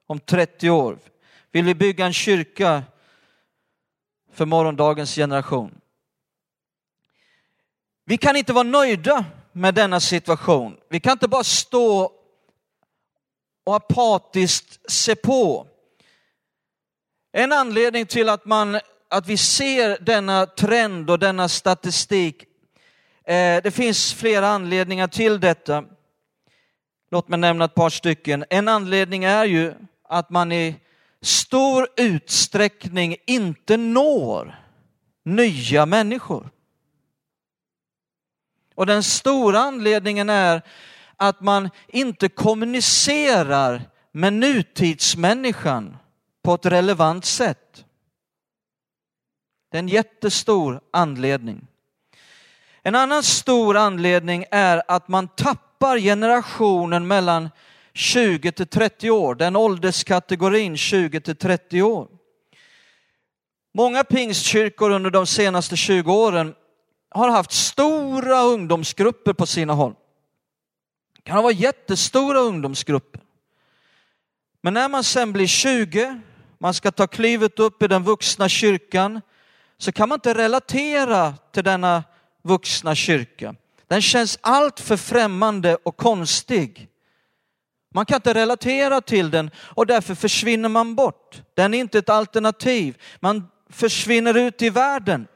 Om 0.06 0.20
30 0.20 0.70
år. 0.70 0.98
Vill 1.52 1.64
vi 1.64 1.74
bygga 1.74 2.06
en 2.06 2.12
kyrka 2.12 2.82
för 4.32 4.46
morgondagens 4.46 5.14
generation? 5.14 5.80
Vi 8.04 8.18
kan 8.18 8.36
inte 8.36 8.52
vara 8.52 8.62
nöjda 8.62 9.24
med 9.52 9.74
denna 9.74 10.00
situation. 10.00 10.76
Vi 10.88 11.00
kan 11.00 11.12
inte 11.12 11.28
bara 11.28 11.44
stå 11.44 12.12
och 13.64 13.76
apatiskt 13.76 14.90
se 14.90 15.16
på. 15.16 15.66
En 17.37 17.53
anledning 17.53 18.07
till 18.07 18.29
att, 18.29 18.44
man, 18.44 18.81
att 19.09 19.27
vi 19.27 19.37
ser 19.37 19.99
denna 20.01 20.47
trend 20.47 21.11
och 21.11 21.18
denna 21.18 21.49
statistik, 21.49 22.42
eh, 23.25 23.62
det 23.62 23.75
finns 23.75 24.14
flera 24.14 24.49
anledningar 24.49 25.09
till 25.09 25.40
detta. 25.40 25.85
Låt 27.11 27.29
mig 27.29 27.38
nämna 27.38 27.64
ett 27.64 27.75
par 27.75 27.90
stycken. 27.90 28.44
En 28.51 28.68
anledning 28.68 29.25
är 29.25 29.44
ju 29.44 29.75
att 30.09 30.31
man 30.31 30.53
i 30.53 30.77
stor 31.23 31.88
utsträckning 31.97 33.16
inte 33.27 33.77
når 33.77 34.61
nya 35.25 35.87
människor. 35.87 36.51
Och 38.75 38.87
den 38.87 39.03
stora 39.03 39.59
anledningen 39.59 40.31
är 40.31 40.62
att 41.16 41.40
man 41.40 41.70
inte 41.88 42.29
kommunicerar 42.29 43.83
med 44.12 44.33
nutidsmänniskan 44.33 45.97
på 46.44 46.54
ett 46.54 46.66
relevant 46.66 47.24
sätt. 47.24 47.85
Det 49.70 49.76
är 49.76 49.78
en 49.78 49.88
jättestor 49.88 50.80
anledning. 50.90 51.66
En 52.83 52.94
annan 52.94 53.22
stor 53.22 53.76
anledning 53.76 54.44
är 54.50 54.83
att 54.88 55.09
man 55.09 55.28
tappar 55.28 55.98
generationen 55.98 57.07
mellan 57.07 57.50
20 57.92 58.52
till 58.52 58.66
30 58.66 59.11
år, 59.11 59.35
den 59.35 59.57
ålderskategorin 59.57 60.76
20 60.76 61.20
till 61.20 61.37
30 61.37 61.83
år. 61.83 62.09
Många 63.74 64.04
pingstkyrkor 64.04 64.90
under 64.90 65.11
de 65.11 65.26
senaste 65.26 65.76
20 65.76 66.12
åren 66.12 66.54
har 67.11 67.30
haft 67.30 67.52
stora 67.52 68.42
ungdomsgrupper 68.42 69.33
på 69.33 69.46
sina 69.46 69.72
håll. 69.72 69.94
Det 71.16 71.22
kan 71.22 71.42
vara 71.42 71.52
jättestora 71.52 72.38
ungdomsgrupper. 72.38 73.20
Men 74.61 74.74
när 74.74 74.88
man 74.88 75.04
sen 75.04 75.33
blir 75.33 75.46
20, 75.46 76.20
man 76.64 76.74
ska 76.74 76.90
ta 76.90 77.07
klivet 77.07 77.59
upp 77.59 77.83
i 77.83 77.88
den 77.88 78.05
vuxna 78.05 78.48
kyrkan, 78.48 79.20
så 79.79 79.92
kan 79.92 80.09
man 80.09 80.16
inte 80.16 80.35
relatera 80.35 81.35
till 81.53 81.64
denna 81.64 82.05
vuxna 82.42 82.94
kyrka. 82.94 83.55
Den 83.88 84.03
känns 84.03 84.38
allt 84.40 84.81
för 84.81 84.96
främmande 84.96 85.77
och 85.83 85.96
konstig. 85.96 86.88
Man 87.94 88.07
kan 88.07 88.16
inte 88.16 88.35
relatera 88.35 89.00
till 89.00 89.31
den 89.31 89.50
och 89.59 89.87
därför 89.87 90.14
försvinner 90.14 90.68
man 90.68 90.94
bort. 90.94 91.42
Den 91.55 91.74
är 91.74 91.79
inte 91.79 91.98
ett 91.98 92.09
alternativ. 92.09 93.03
Man 93.20 93.48
försvinner 93.70 94.37
ut 94.37 94.62
i 94.62 94.70
världen. 94.70 95.27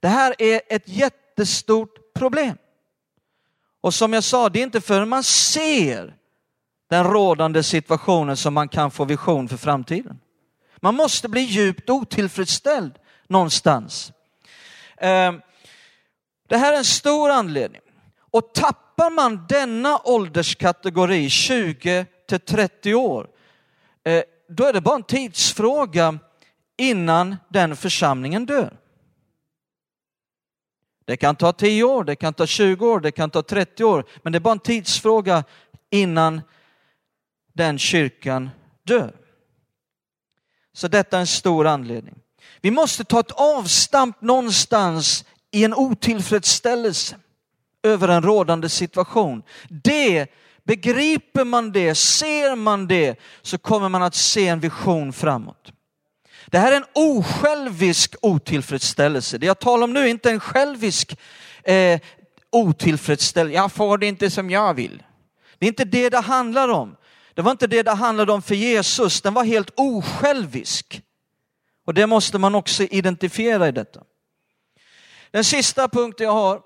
Det 0.00 0.08
här 0.08 0.34
är 0.38 0.60
ett 0.68 0.88
jättestort 0.88 2.14
problem. 2.14 2.56
Och 3.80 3.94
som 3.94 4.12
jag 4.12 4.24
sa, 4.24 4.48
det 4.48 4.58
är 4.58 4.64
inte 4.64 4.80
förrän 4.80 5.08
man 5.08 5.22
ser 5.24 6.14
den 6.90 7.04
rådande 7.04 7.62
situationen 7.62 8.36
som 8.36 8.54
man 8.54 8.68
kan 8.68 8.90
få 8.90 9.04
vision 9.04 9.48
för 9.48 9.56
framtiden. 9.56 10.20
Man 10.84 10.94
måste 10.94 11.28
bli 11.28 11.40
djupt 11.40 11.90
otillfredsställd 11.90 12.98
någonstans. 13.28 14.12
Ehm, 14.96 15.40
det 16.48 16.56
här 16.56 16.72
är 16.72 16.76
en 16.76 16.84
stor 16.84 17.30
anledning. 17.30 17.80
Och 18.18 18.54
tappar 18.54 19.10
man 19.10 19.46
denna 19.48 20.00
ålderskategori, 20.04 21.30
20 21.30 22.06
till 22.28 22.40
30 22.40 22.94
år, 22.94 23.28
eh, 24.04 24.22
då 24.48 24.64
är 24.64 24.72
det 24.72 24.80
bara 24.80 24.94
en 24.94 25.02
tidsfråga 25.02 26.18
innan 26.76 27.36
den 27.48 27.76
församlingen 27.76 28.46
dör. 28.46 28.76
Det 31.04 31.16
kan 31.16 31.36
ta 31.36 31.52
10 31.52 31.84
år, 31.84 32.04
det 32.04 32.16
kan 32.16 32.34
ta 32.34 32.46
20 32.46 32.86
år, 32.86 33.00
det 33.00 33.12
kan 33.12 33.30
ta 33.30 33.42
30 33.42 33.84
år, 33.84 34.04
men 34.22 34.32
det 34.32 34.38
är 34.38 34.40
bara 34.40 34.52
en 34.52 34.58
tidsfråga 34.58 35.44
innan 35.90 36.42
den 37.52 37.78
kyrkan 37.78 38.50
dör. 38.82 39.23
Så 40.74 40.88
detta 40.88 41.16
är 41.16 41.20
en 41.20 41.26
stor 41.26 41.66
anledning. 41.66 42.14
Vi 42.60 42.70
måste 42.70 43.04
ta 43.04 43.20
ett 43.20 43.30
avstamp 43.30 44.20
någonstans 44.20 45.24
i 45.50 45.64
en 45.64 45.74
otillfredsställelse 45.74 47.16
över 47.82 48.08
en 48.08 48.22
rådande 48.22 48.68
situation. 48.68 49.42
Det, 49.68 50.26
begriper 50.64 51.44
man 51.44 51.72
det, 51.72 51.94
ser 51.94 52.56
man 52.56 52.86
det, 52.86 53.20
så 53.42 53.58
kommer 53.58 53.88
man 53.88 54.02
att 54.02 54.14
se 54.14 54.48
en 54.48 54.60
vision 54.60 55.12
framåt. 55.12 55.72
Det 56.46 56.58
här 56.58 56.72
är 56.72 56.76
en 56.76 56.84
osjälvisk 56.92 58.14
otillfredsställelse. 58.22 59.38
Det 59.38 59.46
jag 59.46 59.58
talar 59.58 59.84
om 59.84 59.92
nu 59.92 60.00
är 60.00 60.06
inte 60.06 60.30
en 60.30 60.40
självisk 60.40 61.18
eh, 61.62 62.00
otillfredsställelse. 62.52 63.56
Jag 63.56 63.72
får 63.72 63.98
det 63.98 64.06
inte 64.06 64.30
som 64.30 64.50
jag 64.50 64.74
vill. 64.74 65.02
Det 65.58 65.66
är 65.66 65.68
inte 65.68 65.84
det 65.84 66.10
det 66.10 66.20
handlar 66.20 66.68
om. 66.68 66.96
Det 67.34 67.42
var 67.42 67.50
inte 67.50 67.66
det 67.66 67.82
det 67.82 67.90
handlade 67.90 68.32
om 68.32 68.42
för 68.42 68.54
Jesus. 68.54 69.20
Den 69.20 69.34
var 69.34 69.44
helt 69.44 69.70
osjälvisk. 69.76 71.02
Och 71.84 71.94
det 71.94 72.06
måste 72.06 72.38
man 72.38 72.54
också 72.54 72.82
identifiera 72.82 73.68
i 73.68 73.72
detta. 73.72 74.02
Den 75.30 75.44
sista 75.44 75.88
punkten 75.88 76.26
jag 76.26 76.32
har 76.32 76.62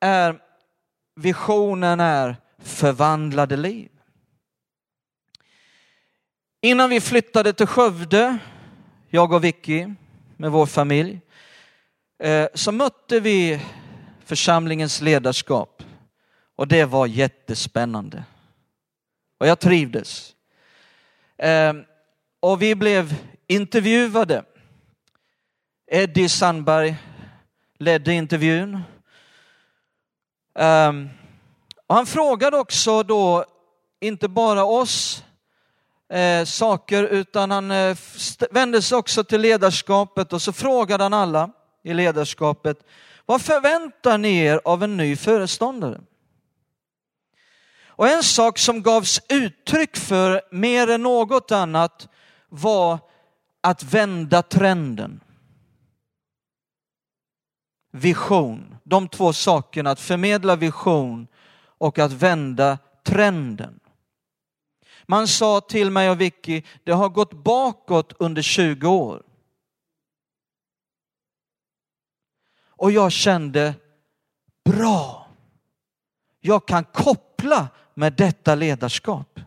är 0.00 0.38
visionen 1.16 2.00
är 2.00 2.36
förvandlade 2.58 3.56
liv. 3.56 3.88
Innan 6.60 6.90
vi 6.90 7.00
flyttade 7.00 7.52
till 7.52 7.66
Skövde 7.66 8.38
jag 9.08 9.32
och 9.32 9.44
Vicky 9.44 9.86
med 10.36 10.50
vår 10.50 10.66
familj, 10.66 11.20
eh, 12.22 12.48
så 12.54 12.72
mötte 12.72 13.20
vi 13.20 13.60
församlingens 14.24 15.00
ledarskap 15.00 15.82
och 16.56 16.68
det 16.68 16.84
var 16.84 17.06
jättespännande. 17.06 18.24
Och 19.42 19.48
jag 19.48 19.60
trivdes. 19.60 20.34
Ehm, 21.38 21.84
och 22.40 22.62
vi 22.62 22.74
blev 22.74 23.14
intervjuade. 23.46 24.44
Eddie 25.90 26.28
Sandberg 26.28 26.96
ledde 27.78 28.12
intervjun. 28.12 28.80
Ehm, 30.58 31.08
och 31.86 31.94
han 31.94 32.06
frågade 32.06 32.56
också 32.56 33.02
då 33.02 33.44
inte 34.00 34.28
bara 34.28 34.64
oss 34.64 35.24
eh, 36.12 36.44
saker 36.44 37.02
utan 37.04 37.50
han 37.50 37.70
eh, 37.70 37.96
vände 38.50 38.82
sig 38.82 38.98
också 38.98 39.24
till 39.24 39.40
ledarskapet 39.40 40.32
och 40.32 40.42
så 40.42 40.52
frågade 40.52 41.04
han 41.04 41.14
alla 41.14 41.50
i 41.84 41.94
ledarskapet, 41.94 42.78
vad 43.26 43.42
förväntar 43.42 44.18
ni 44.18 44.38
er 44.38 44.60
av 44.64 44.82
en 44.82 44.96
ny 44.96 45.16
föreståndare? 45.16 46.00
Och 47.94 48.08
en 48.08 48.22
sak 48.22 48.58
som 48.58 48.82
gavs 48.82 49.20
uttryck 49.28 49.96
för 49.96 50.42
mer 50.50 50.90
än 50.90 51.02
något 51.02 51.52
annat 51.52 52.08
var 52.48 52.98
att 53.60 53.82
vända 53.82 54.42
trenden. 54.42 55.20
Vision, 57.92 58.76
de 58.84 59.08
två 59.08 59.32
sakerna, 59.32 59.90
att 59.90 60.00
förmedla 60.00 60.56
vision 60.56 61.26
och 61.78 61.98
att 61.98 62.12
vända 62.12 62.78
trenden. 63.04 63.80
Man 65.06 65.28
sa 65.28 65.60
till 65.60 65.90
mig 65.90 66.10
och 66.10 66.20
Vicky, 66.20 66.62
det 66.84 66.92
har 66.92 67.08
gått 67.08 67.32
bakåt 67.32 68.12
under 68.18 68.42
20 68.42 68.88
år. 68.88 69.22
Och 72.66 72.92
jag 72.92 73.12
kände, 73.12 73.74
bra, 74.64 75.28
jag 76.40 76.66
kan 76.68 76.84
koppla 76.84 77.68
med 77.94 78.12
detta 78.12 78.54
ledarskap. 78.54 79.40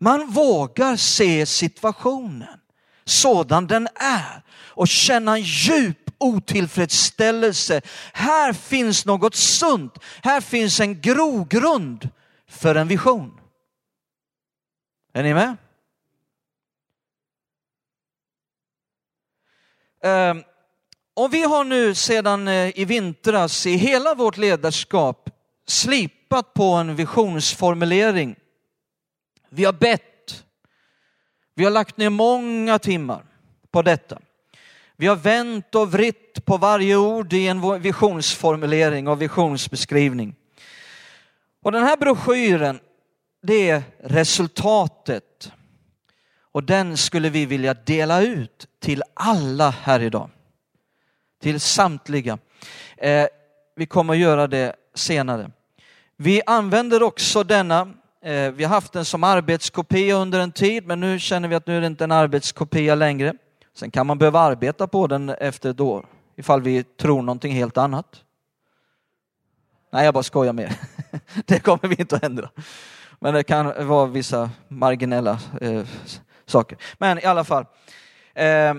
Man 0.00 0.30
vågar 0.30 0.96
se 0.96 1.46
situationen 1.46 2.60
sådan 3.04 3.66
den 3.66 3.88
är 3.94 4.42
och 4.50 4.88
känna 4.88 5.36
en 5.36 5.42
djup 5.42 6.10
otillfredsställelse. 6.18 7.80
Här 8.12 8.52
finns 8.52 9.06
något 9.06 9.34
sunt. 9.34 9.98
Här 10.22 10.40
finns 10.40 10.80
en 10.80 11.00
grogrund 11.00 12.10
för 12.48 12.74
en 12.74 12.88
vision. 12.88 13.40
Är 15.12 15.22
ni 15.22 15.34
med? 15.34 15.56
Ehm, 20.02 20.42
och 21.14 21.34
vi 21.34 21.42
har 21.42 21.64
nu 21.64 21.94
sedan 21.94 22.48
eh, 22.48 22.78
i 22.78 22.84
vintras 22.84 23.66
i 23.66 23.76
hela 23.76 24.14
vårt 24.14 24.36
ledarskap 24.36 25.30
slipat 26.26 26.54
på 26.54 26.64
en 26.64 26.96
visionsformulering. 26.96 28.36
Vi 29.48 29.64
har 29.64 29.72
bett. 29.72 30.44
Vi 31.54 31.64
har 31.64 31.70
lagt 31.70 31.96
ner 31.96 32.10
många 32.10 32.78
timmar 32.78 33.24
på 33.70 33.82
detta. 33.82 34.18
Vi 34.96 35.06
har 35.06 35.16
vänt 35.16 35.74
och 35.74 35.92
vritt 35.92 36.44
på 36.44 36.56
varje 36.56 36.96
ord 36.96 37.32
i 37.32 37.46
en 37.46 37.82
visionsformulering 37.82 39.08
och 39.08 39.22
visionsbeskrivning. 39.22 40.34
Och 41.62 41.72
den 41.72 41.82
här 41.82 41.96
broschyren 41.96 42.80
det 43.42 43.70
är 43.70 43.82
resultatet. 44.02 45.52
Och 46.52 46.64
den 46.64 46.96
skulle 46.96 47.30
vi 47.30 47.46
vilja 47.46 47.74
dela 47.74 48.22
ut 48.22 48.66
till 48.80 49.02
alla 49.14 49.70
här 49.70 50.00
idag. 50.00 50.30
Till 51.42 51.60
samtliga. 51.60 52.38
Eh, 52.96 53.26
vi 53.76 53.86
kommer 53.86 54.12
att 54.12 54.20
göra 54.20 54.46
det 54.46 54.76
senare. 54.94 55.50
Vi 56.16 56.42
använder 56.46 57.02
också 57.02 57.42
denna 57.42 57.88
Eh, 58.26 58.52
vi 58.52 58.64
har 58.64 58.70
haft 58.70 58.92
den 58.92 59.04
som 59.04 59.24
arbetskopia 59.24 60.16
under 60.16 60.40
en 60.40 60.52
tid, 60.52 60.86
men 60.86 61.00
nu 61.00 61.18
känner 61.18 61.48
vi 61.48 61.54
att 61.54 61.66
nu 61.66 61.76
är 61.76 61.80
det 61.80 61.86
inte 61.86 62.04
en 62.04 62.12
arbetskopia 62.12 62.94
längre. 62.94 63.34
Sen 63.74 63.90
kan 63.90 64.06
man 64.06 64.18
behöva 64.18 64.40
arbeta 64.40 64.86
på 64.86 65.06
den 65.06 65.28
efter 65.28 65.70
ett 65.70 65.80
år, 65.80 66.06
ifall 66.36 66.62
vi 66.62 66.82
tror 66.82 67.22
någonting 67.22 67.52
helt 67.52 67.78
annat. 67.78 68.06
Nej, 69.92 70.04
jag 70.04 70.14
bara 70.14 70.22
skojar 70.22 70.52
med 70.52 70.74
Det 71.46 71.60
kommer 71.60 71.88
vi 71.88 71.96
inte 71.98 72.16
att 72.16 72.24
ändra. 72.24 72.50
Men 73.20 73.34
det 73.34 73.42
kan 73.42 73.88
vara 73.88 74.06
vissa 74.06 74.50
marginella 74.68 75.38
eh, 75.60 75.84
saker. 76.46 76.78
Men 76.98 77.18
i 77.18 77.24
alla 77.24 77.44
fall. 77.44 77.64
Eh, 78.34 78.74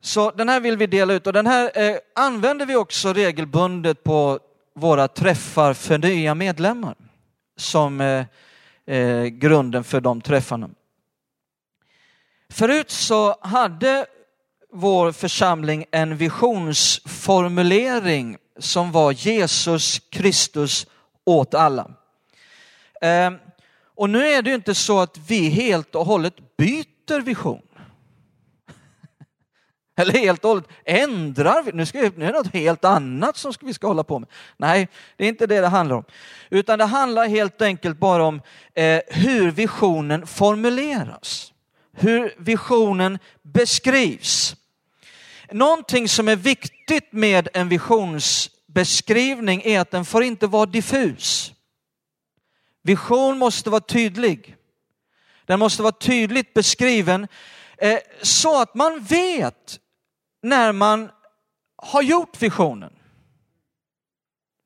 så 0.00 0.30
den 0.30 0.48
här 0.48 0.60
vill 0.60 0.76
vi 0.76 0.86
dela 0.86 1.12
ut 1.12 1.26
och 1.26 1.32
den 1.32 1.46
här 1.46 1.70
eh, 1.74 1.96
använder 2.14 2.66
vi 2.66 2.76
också 2.76 3.12
regelbundet 3.12 4.04
på 4.04 4.38
våra 4.74 5.08
träffar 5.08 5.74
för 5.74 5.98
nya 5.98 6.34
medlemmar 6.34 6.94
som 7.56 8.00
eh, 8.00 8.24
eh, 8.96 9.24
grunden 9.24 9.84
för 9.84 10.00
de 10.00 10.20
träffarna. 10.20 10.70
Förut 12.50 12.90
så 12.90 13.36
hade 13.40 14.06
vår 14.72 15.12
församling 15.12 15.84
en 15.90 16.16
visionsformulering 16.16 18.36
som 18.58 18.92
var 18.92 19.12
Jesus 19.12 20.00
Kristus 20.10 20.86
åt 21.24 21.54
alla. 21.54 21.90
Eh, 23.00 23.30
och 23.94 24.10
nu 24.10 24.26
är 24.26 24.42
det 24.42 24.50
ju 24.50 24.56
inte 24.56 24.74
så 24.74 25.00
att 25.00 25.18
vi 25.28 25.48
helt 25.48 25.94
och 25.94 26.06
hållet 26.06 26.56
byter 26.56 27.20
vision. 27.20 27.62
Eller 29.96 30.12
helt 30.12 30.44
och 30.44 30.48
hållet 30.48 30.68
ändrar, 30.84 31.72
nu, 31.72 31.86
ska, 31.86 31.98
nu 31.98 32.24
är 32.24 32.32
det 32.32 32.38
något 32.38 32.54
helt 32.54 32.84
annat 32.84 33.36
som 33.36 33.52
vi 33.60 33.74
ska 33.74 33.86
hålla 33.86 34.04
på 34.04 34.18
med. 34.18 34.28
Nej, 34.56 34.88
det 35.16 35.24
är 35.24 35.28
inte 35.28 35.46
det 35.46 35.60
det 35.60 35.68
handlar 35.68 35.96
om. 35.96 36.04
Utan 36.50 36.78
det 36.78 36.84
handlar 36.84 37.28
helt 37.28 37.62
enkelt 37.62 37.98
bara 37.98 38.24
om 38.24 38.42
eh, 38.74 39.00
hur 39.08 39.50
visionen 39.50 40.26
formuleras. 40.26 41.52
Hur 41.92 42.34
visionen 42.38 43.18
beskrivs. 43.42 44.56
Någonting 45.52 46.08
som 46.08 46.28
är 46.28 46.36
viktigt 46.36 47.12
med 47.12 47.48
en 47.54 47.68
visionsbeskrivning 47.68 49.62
är 49.64 49.80
att 49.80 49.90
den 49.90 50.04
får 50.04 50.22
inte 50.22 50.46
vara 50.46 50.66
diffus. 50.66 51.52
Vision 52.82 53.38
måste 53.38 53.70
vara 53.70 53.80
tydlig. 53.80 54.56
Den 55.44 55.58
måste 55.58 55.82
vara 55.82 55.92
tydligt 55.92 56.54
beskriven 56.54 57.26
Eh, 57.80 57.98
så 58.22 58.60
att 58.62 58.74
man 58.74 59.00
vet 59.00 59.80
när 60.42 60.72
man 60.72 61.10
har 61.76 62.02
gjort 62.02 62.42
visionen. 62.42 62.92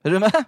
Är 0.04 0.10
du 0.10 0.18
med? 0.18 0.44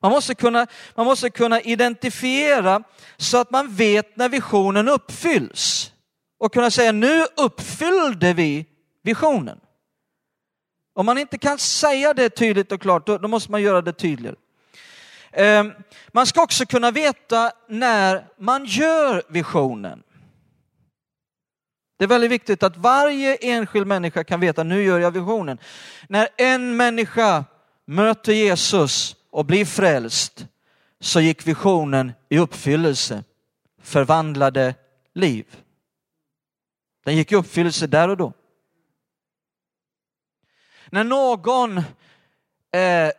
Man 0.00 0.10
måste, 0.12 0.34
kunna, 0.34 0.66
man 0.94 1.06
måste 1.06 1.30
kunna 1.30 1.60
identifiera 1.60 2.82
så 3.16 3.38
att 3.38 3.50
man 3.50 3.74
vet 3.74 4.16
när 4.16 4.28
visionen 4.28 4.88
uppfylls 4.88 5.92
och 6.38 6.52
kunna 6.52 6.70
säga 6.70 6.92
nu 6.92 7.26
uppfyllde 7.36 8.32
vi 8.32 8.66
visionen. 9.02 9.60
Om 10.94 11.06
man 11.06 11.18
inte 11.18 11.38
kan 11.38 11.58
säga 11.58 12.14
det 12.14 12.30
tydligt 12.30 12.72
och 12.72 12.80
klart, 12.80 13.06
då, 13.06 13.18
då 13.18 13.28
måste 13.28 13.50
man 13.50 13.62
göra 13.62 13.80
det 13.80 13.92
tydligare. 13.92 14.36
Eh, 15.32 15.64
man 16.12 16.26
ska 16.26 16.42
också 16.42 16.66
kunna 16.66 16.90
veta 16.90 17.52
när 17.68 18.26
man 18.38 18.64
gör 18.64 19.22
visionen. 19.28 20.02
Det 21.98 22.04
är 22.04 22.08
väldigt 22.08 22.30
viktigt 22.30 22.62
att 22.62 22.76
varje 22.76 23.36
enskild 23.36 23.86
människa 23.86 24.24
kan 24.24 24.40
veta, 24.40 24.62
nu 24.62 24.82
gör 24.82 24.98
jag 24.98 25.10
visionen. 25.10 25.58
När 26.08 26.28
en 26.36 26.76
människa 26.76 27.44
möter 27.84 28.32
Jesus 28.32 29.16
och 29.30 29.44
blir 29.44 29.64
frälst 29.64 30.46
så 31.00 31.20
gick 31.20 31.46
visionen 31.46 32.12
i 32.28 32.38
uppfyllelse, 32.38 33.24
förvandlade 33.82 34.74
liv. 35.14 35.46
Den 37.04 37.16
gick 37.16 37.32
i 37.32 37.36
uppfyllelse 37.36 37.86
där 37.86 38.08
och 38.08 38.16
då. 38.16 38.32
När 40.90 41.04
någon 41.04 41.78
eh, 41.78 43.10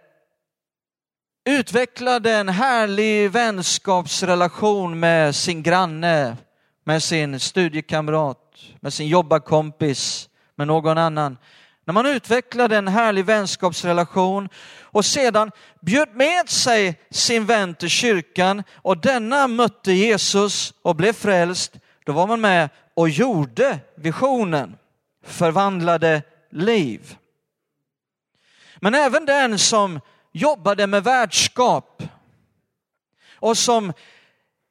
utvecklade 1.46 2.32
en 2.32 2.50
härlig 2.50 3.32
vänskapsrelation 3.32 5.00
med 5.00 5.36
sin 5.36 5.64
granne, 5.64 6.38
med 6.84 7.04
sin 7.04 7.40
studiekamrat, 7.40 8.49
med 8.80 8.94
sin 8.94 9.08
jobbarkompis, 9.08 10.30
med 10.56 10.68
någon 10.68 10.98
annan. 10.98 11.38
När 11.86 11.94
man 11.94 12.06
utvecklade 12.06 12.78
en 12.78 12.88
härlig 12.88 13.26
vänskapsrelation 13.26 14.50
och 14.82 15.06
sedan 15.06 15.52
bjöd 15.82 16.16
med 16.16 16.50
sig 16.50 17.00
sin 17.10 17.46
vän 17.46 17.76
till 17.76 17.90
kyrkan 17.90 18.64
och 18.76 18.98
denna 18.98 19.48
mötte 19.48 19.92
Jesus 19.92 20.74
och 20.82 20.96
blev 20.96 21.14
frälst, 21.14 21.74
då 22.06 22.12
var 22.12 22.28
man 22.28 22.42
med 22.42 22.70
och 22.94 23.10
gjorde 23.10 23.80
visionen, 23.96 24.78
förvandlade 25.24 26.22
liv. 26.52 27.16
Men 28.80 28.96
även 28.96 29.26
den 29.26 29.60
som 29.60 30.00
jobbade 30.32 30.88
med 30.88 31.04
värdskap 31.04 32.04
och 33.34 33.58
som 33.58 33.94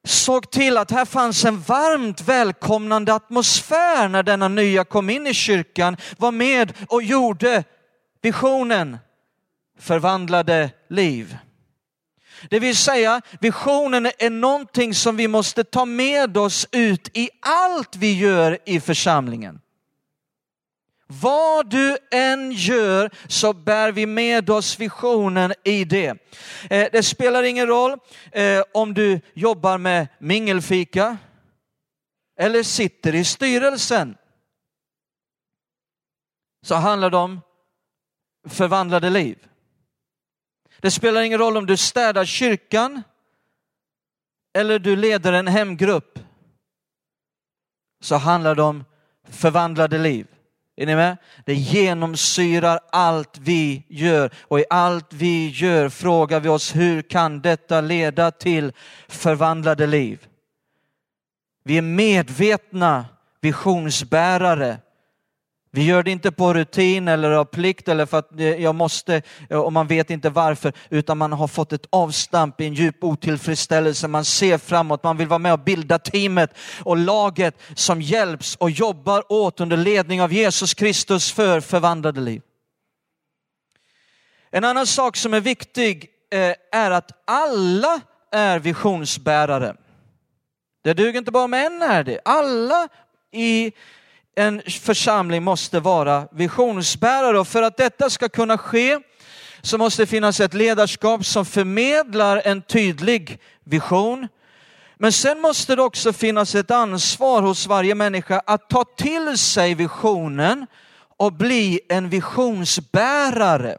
såg 0.06 0.50
till 0.50 0.76
att 0.76 0.90
här 0.90 1.04
fanns 1.04 1.44
en 1.44 1.60
varmt 1.60 2.20
välkomnande 2.20 3.14
atmosfär 3.14 4.08
när 4.08 4.22
denna 4.22 4.48
nya 4.48 4.84
kom 4.84 5.10
in 5.10 5.26
i 5.26 5.34
kyrkan, 5.34 5.96
var 6.18 6.32
med 6.32 6.72
och 6.88 7.02
gjorde 7.02 7.64
visionen, 8.22 8.98
förvandlade 9.78 10.70
liv. 10.88 11.36
Det 12.50 12.58
vill 12.58 12.76
säga, 12.76 13.22
visionen 13.40 14.06
är 14.18 14.30
någonting 14.30 14.94
som 14.94 15.16
vi 15.16 15.28
måste 15.28 15.64
ta 15.64 15.84
med 15.84 16.36
oss 16.36 16.66
ut 16.72 17.16
i 17.16 17.30
allt 17.40 17.96
vi 17.96 18.18
gör 18.18 18.58
i 18.66 18.80
församlingen. 18.80 19.60
Vad 21.10 21.70
du 21.70 21.98
än 22.10 22.52
gör 22.52 23.10
så 23.28 23.52
bär 23.52 23.92
vi 23.92 24.06
med 24.06 24.50
oss 24.50 24.80
visionen 24.80 25.52
i 25.64 25.84
det. 25.84 26.08
Eh, 26.70 26.88
det 26.92 27.02
spelar 27.02 27.42
ingen 27.42 27.66
roll 27.66 27.98
eh, 28.32 28.62
om 28.74 28.94
du 28.94 29.20
jobbar 29.34 29.78
med 29.78 30.08
mingelfika 30.18 31.18
eller 32.40 32.62
sitter 32.62 33.14
i 33.14 33.24
styrelsen. 33.24 34.16
Så 36.62 36.74
handlar 36.74 37.10
det 37.10 37.16
om 37.16 37.40
förvandlade 38.48 39.10
liv. 39.10 39.48
Det 40.80 40.90
spelar 40.90 41.22
ingen 41.22 41.38
roll 41.38 41.56
om 41.56 41.66
du 41.66 41.76
städar 41.76 42.24
kyrkan 42.24 43.02
eller 44.54 44.78
du 44.78 44.96
leder 44.96 45.32
en 45.32 45.48
hemgrupp. 45.48 46.18
Så 48.00 48.16
handlar 48.16 48.54
det 48.54 48.62
om 48.62 48.84
förvandlade 49.24 49.98
liv. 49.98 50.26
Är 50.80 50.86
ni 50.86 50.96
med? 50.96 51.16
Det 51.44 51.54
genomsyrar 51.54 52.80
allt 52.92 53.38
vi 53.38 53.82
gör 53.88 54.30
och 54.40 54.60
i 54.60 54.64
allt 54.70 55.12
vi 55.12 55.48
gör 55.48 55.88
frågar 55.88 56.40
vi 56.40 56.48
oss 56.48 56.76
hur 56.76 57.02
kan 57.02 57.40
detta 57.40 57.80
leda 57.80 58.30
till 58.30 58.72
förvandlade 59.08 59.86
liv? 59.86 60.26
Vi 61.64 61.78
är 61.78 61.82
medvetna 61.82 63.04
visionsbärare 63.40 64.78
vi 65.70 65.84
gör 65.84 66.02
det 66.02 66.10
inte 66.10 66.32
på 66.32 66.54
rutin 66.54 67.08
eller 67.08 67.30
av 67.30 67.44
plikt 67.44 67.88
eller 67.88 68.06
för 68.06 68.18
att 68.18 68.40
eh, 68.40 68.46
jag 68.46 68.74
måste 68.74 69.22
eh, 69.50 69.58
och 69.58 69.72
man 69.72 69.86
vet 69.86 70.10
inte 70.10 70.30
varför, 70.30 70.72
utan 70.90 71.18
man 71.18 71.32
har 71.32 71.48
fått 71.48 71.72
ett 71.72 71.86
avstamp 71.90 72.60
i 72.60 72.66
en 72.66 72.74
djup 72.74 73.04
otillfredsställelse. 73.04 74.08
Man 74.08 74.24
ser 74.24 74.58
framåt, 74.58 75.02
man 75.02 75.16
vill 75.16 75.28
vara 75.28 75.38
med 75.38 75.52
och 75.52 75.58
bilda 75.58 75.98
teamet 75.98 76.50
och 76.82 76.96
laget 76.96 77.54
som 77.74 78.02
hjälps 78.02 78.56
och 78.56 78.70
jobbar 78.70 79.32
åt 79.32 79.60
under 79.60 79.76
ledning 79.76 80.22
av 80.22 80.32
Jesus 80.32 80.74
Kristus 80.74 81.32
för 81.32 81.60
förvandlade 81.60 82.20
liv. 82.20 82.42
En 84.50 84.64
annan 84.64 84.86
sak 84.86 85.16
som 85.16 85.34
är 85.34 85.40
viktig 85.40 86.10
eh, 86.30 86.80
är 86.80 86.90
att 86.90 87.10
alla 87.24 88.00
är 88.32 88.58
visionsbärare. 88.58 89.76
Det 90.84 90.94
duger 90.94 91.18
inte 91.18 91.30
bara 91.30 91.44
om 91.44 91.54
en 91.54 91.82
är 91.82 92.04
det. 92.04 92.20
Alla 92.24 92.88
i 93.32 93.72
en 94.38 94.62
församling 94.66 95.42
måste 95.42 95.80
vara 95.80 96.28
visionsbärare 96.30 97.38
och 97.38 97.48
för 97.48 97.62
att 97.62 97.76
detta 97.76 98.10
ska 98.10 98.28
kunna 98.28 98.58
ske 98.58 98.98
så 99.62 99.78
måste 99.78 100.02
det 100.02 100.06
finnas 100.06 100.40
ett 100.40 100.54
ledarskap 100.54 101.26
som 101.26 101.44
förmedlar 101.44 102.42
en 102.44 102.62
tydlig 102.62 103.40
vision. 103.64 104.28
Men 104.96 105.12
sen 105.12 105.40
måste 105.40 105.76
det 105.76 105.82
också 105.82 106.12
finnas 106.12 106.54
ett 106.54 106.70
ansvar 106.70 107.42
hos 107.42 107.66
varje 107.66 107.94
människa 107.94 108.42
att 108.46 108.68
ta 108.68 108.84
till 108.84 109.38
sig 109.38 109.74
visionen 109.74 110.66
och 111.16 111.32
bli 111.32 111.80
en 111.88 112.08
visionsbärare. 112.08 113.78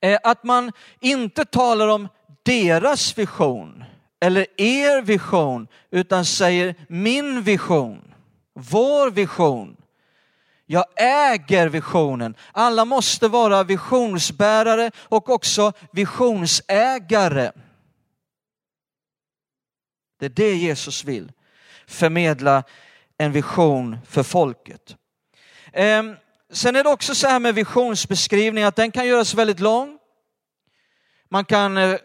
Eh, 0.00 0.18
att 0.22 0.44
man 0.44 0.72
inte 1.00 1.44
talar 1.44 1.88
om 1.88 2.08
deras 2.42 3.18
vision 3.18 3.84
eller 4.20 4.46
er 4.56 5.02
vision 5.02 5.68
utan 5.90 6.24
säger 6.24 6.74
min 6.88 7.42
vision. 7.42 8.06
Vår 8.58 9.10
vision. 9.10 9.76
Jag 10.66 10.84
äger 10.96 11.68
visionen. 11.68 12.36
Alla 12.52 12.84
måste 12.84 13.28
vara 13.28 13.64
visionsbärare 13.64 14.90
och 14.96 15.30
också 15.30 15.72
visionsägare. 15.92 17.52
Det 20.18 20.26
är 20.26 20.30
det 20.30 20.54
Jesus 20.54 21.04
vill. 21.04 21.32
Förmedla 21.86 22.62
en 23.18 23.32
vision 23.32 23.98
för 24.06 24.22
folket. 24.22 24.96
Ehm, 25.72 26.16
sen 26.52 26.76
är 26.76 26.84
det 26.84 26.90
också 26.90 27.14
så 27.14 27.26
här 27.26 27.40
med 27.40 27.54
visionsbeskrivning 27.54 28.64
att 28.64 28.76
den 28.76 28.90
kan 28.90 29.06
göras 29.06 29.34
väldigt 29.34 29.60
lång. 29.60 29.98
Man 31.28 31.44
kan 31.44 31.76
eh, 31.76 31.96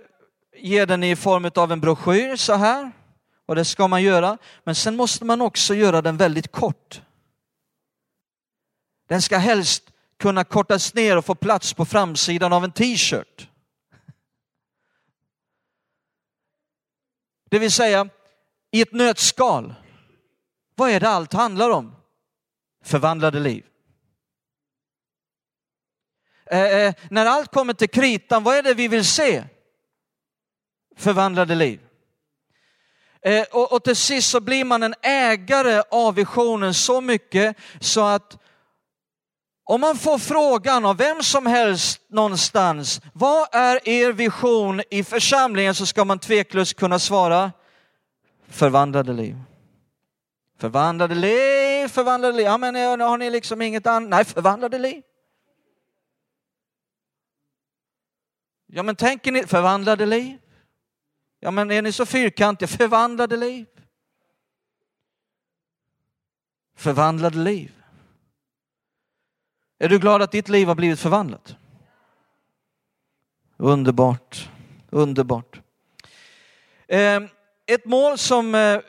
ge 0.58 0.86
den 0.86 1.04
i 1.04 1.16
form 1.16 1.52
av 1.56 1.72
en 1.72 1.82
broschyr 1.82 2.36
så 2.36 2.54
här. 2.54 2.91
Och 3.52 3.56
det 3.56 3.66
ska 3.66 3.88
man 3.88 4.04
göra. 4.04 4.38
Men 4.64 4.76
sen 4.76 4.95
måste 4.95 5.26
man 5.26 5.41
också 5.41 5.74
göra 5.74 6.02
den 6.02 6.18
väldigt 6.18 6.52
kort. 6.52 7.02
Den 9.08 9.22
ska 9.22 9.38
helst 9.38 9.84
kunna 10.20 10.43
kortas 10.43 10.93
ner 10.93 11.18
och 11.18 11.26
få 11.26 11.36
plats 11.36 11.74
på 11.74 11.86
framsidan 11.86 12.54
av 12.54 12.64
en 12.64 12.72
t-shirt. 12.72 13.49
Det 17.49 17.60
vill 17.60 17.72
säga, 17.72 18.10
i 18.72 18.82
ett 18.82 18.93
nötskal. 18.93 19.74
Vad 20.76 20.89
är 20.89 20.99
det 20.99 21.10
allt 21.10 21.34
handlar 21.34 21.70
om? 21.70 21.95
Förvandlade 22.84 23.39
liv. 23.39 23.66
Eh, 26.45 26.60
eh, 26.60 26.93
när 27.10 27.26
allt 27.26 27.52
kommer 27.52 27.74
till 27.74 27.89
kritan, 27.89 28.43
vad 28.43 28.56
är 28.56 28.64
det 28.64 28.74
vi 28.74 28.88
vill 28.88 29.06
se? 29.06 29.43
Förvandlade 30.95 31.56
liv. 31.56 31.88
Eh, 33.26 33.43
och, 33.51 33.74
och 33.74 33.84
till 33.84 33.95
sist 33.95 34.30
så 34.30 34.39
blir 34.39 34.65
man 34.65 34.84
en 34.84 34.95
ägare 35.01 35.84
av 35.91 36.15
visionen 36.15 36.74
så 36.74 37.01
mycket 37.01 37.57
så 37.80 38.01
att 38.01 38.38
om 39.63 39.82
man 39.82 39.97
får 39.97 40.17
frågan 40.17 40.86
av 40.86 40.97
vem 40.97 41.24
som 41.24 41.45
helst 41.45 42.01
någonstans, 42.09 43.01
vad 43.13 43.47
är 43.51 43.89
er 43.89 44.11
vision 44.13 44.82
i 44.89 45.03
församlingen? 45.03 45.76
Så 45.76 45.86
ska 45.86 46.05
man 46.05 46.19
tveklöst 46.19 46.74
kunna 46.74 46.99
svara, 46.99 47.51
förvandlade 48.47 49.13
liv. 49.13 49.38
Förvandlade 50.59 51.15
liv, 51.15 51.88
förvandlade 51.88 52.38
liv. 52.38 52.45
Ja 52.45 52.57
men 52.57 53.01
har 53.01 53.17
ni 53.17 53.30
liksom 53.30 53.61
inget 53.61 53.88
annat? 53.88 54.09
Nej, 54.09 54.26
förvandlade 54.26 54.80
liv. 54.80 55.01
Ja 58.67 58.84
men 58.84 58.95
tänker 58.95 59.32
ni, 59.32 59.47
förvandlade 59.47 60.05
liv? 60.05 60.38
Ja 61.44 61.52
men 61.52 61.72
är 61.72 61.82
ni 61.82 61.92
så 61.92 62.06
fyrkantiga, 62.06 62.68
förvandlade 62.68 63.38
liv? 63.38 63.66
Förvandlade 66.76 67.38
liv. 67.38 67.72
Är 69.80 69.89
du 69.89 70.00
glad 70.00 70.22
att 70.22 70.32
ditt 70.32 70.50
liv 70.50 70.68
har 70.68 70.76
blivit 70.76 71.00
förvandlat? 71.00 71.56
Underbart, 73.58 74.50
underbart. 74.89 75.62
Ehm, 76.88 77.28
ett 77.66 77.86
mål 77.86 78.18
som 78.18 78.56
eh, 78.56 78.80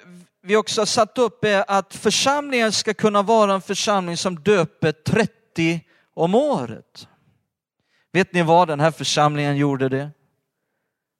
vi 0.40 0.56
också 0.56 0.80
har 0.80 0.86
satt 0.86 1.18
upp 1.18 1.44
är 1.44 1.64
att 1.68 1.94
församlingen 1.94 2.72
ska 2.72 2.94
kunna 2.94 3.22
vara 3.22 3.54
en 3.54 3.62
församling 3.62 4.16
som 4.16 4.42
döper 4.42 4.92
30 4.92 5.80
om 6.14 6.34
året. 6.34 7.08
Vet 8.12 8.32
ni 8.32 8.42
vad 8.42 8.68
den 8.68 8.80
här 8.80 8.90
församlingen 8.90 9.56
gjorde 9.56 9.88
det? 9.88 10.10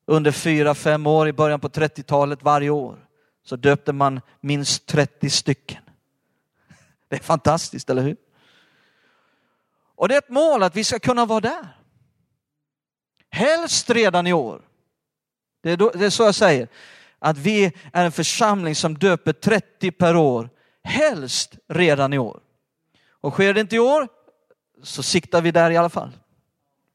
Under 0.06 0.32
fyra, 0.32 0.74
fem 0.74 1.06
år 1.06 1.28
i 1.28 1.32
början 1.32 1.60
på 1.60 1.68
30-talet 1.68 2.42
varje 2.42 2.70
år 2.70 3.06
så 3.44 3.56
döpte 3.56 3.92
man 3.92 4.20
minst 4.40 4.86
30 4.86 5.30
stycken. 5.30 5.82
Det 7.08 7.16
är 7.16 7.20
fantastiskt, 7.20 7.90
eller 7.90 8.02
hur? 8.02 8.16
Och 9.96 10.08
det 10.08 10.14
är 10.14 10.18
ett 10.18 10.28
mål 10.28 10.62
att 10.62 10.76
vi 10.76 10.84
ska 10.84 10.98
kunna 10.98 11.26
vara 11.26 11.40
där. 11.40 11.76
Helst 13.30 13.90
redan 13.90 14.26
i 14.26 14.32
år. 14.32 14.62
Det 15.62 15.70
är, 15.70 15.76
då, 15.76 15.90
det 15.90 16.06
är 16.06 16.10
så 16.10 16.22
jag 16.22 16.34
säger. 16.34 16.68
Att 17.18 17.38
vi 17.38 17.64
är 17.92 18.04
en 18.04 18.12
församling 18.12 18.74
som 18.74 18.98
döper 18.98 19.32
30 19.32 19.90
per 19.90 20.16
år. 20.16 20.50
Helst 20.84 21.56
redan 21.68 22.12
i 22.12 22.18
år. 22.18 22.40
Och 23.20 23.32
sker 23.32 23.54
det 23.54 23.60
inte 23.60 23.76
i 23.76 23.78
år 23.78 24.08
så 24.82 25.02
siktar 25.02 25.40
vi 25.40 25.50
där 25.50 25.70
i 25.70 25.76
alla 25.76 25.88
fall. 25.88 26.10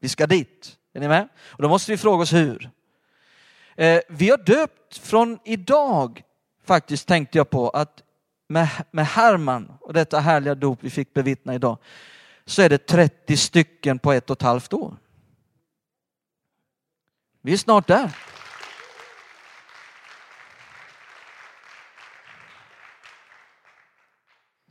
Vi 0.00 0.08
ska 0.08 0.26
dit. 0.26 0.76
Är 0.92 1.00
ni 1.00 1.08
med? 1.08 1.28
Och 1.38 1.62
då 1.62 1.68
måste 1.68 1.90
vi 1.90 1.98
fråga 1.98 2.22
oss 2.22 2.32
hur. 2.32 2.70
Eh, 3.78 4.00
vi 4.08 4.30
har 4.30 4.38
döpt 4.38 4.98
från 4.98 5.38
idag, 5.44 6.22
faktiskt 6.64 7.08
tänkte 7.08 7.38
jag 7.38 7.50
på, 7.50 7.70
att 7.70 8.02
med, 8.48 8.68
med 8.90 9.06
Herman 9.06 9.72
och 9.80 9.92
detta 9.92 10.20
härliga 10.20 10.54
dop 10.54 10.78
vi 10.82 10.90
fick 10.90 11.14
bevittna 11.14 11.54
idag, 11.54 11.78
så 12.44 12.62
är 12.62 12.68
det 12.68 12.86
30 12.86 13.36
stycken 13.36 13.98
på 13.98 14.12
ett 14.12 14.30
och 14.30 14.36
ett 14.36 14.42
halvt 14.42 14.72
år. 14.72 14.96
Vi 17.42 17.52
är 17.52 17.56
snart 17.56 17.86
där. 17.86 18.10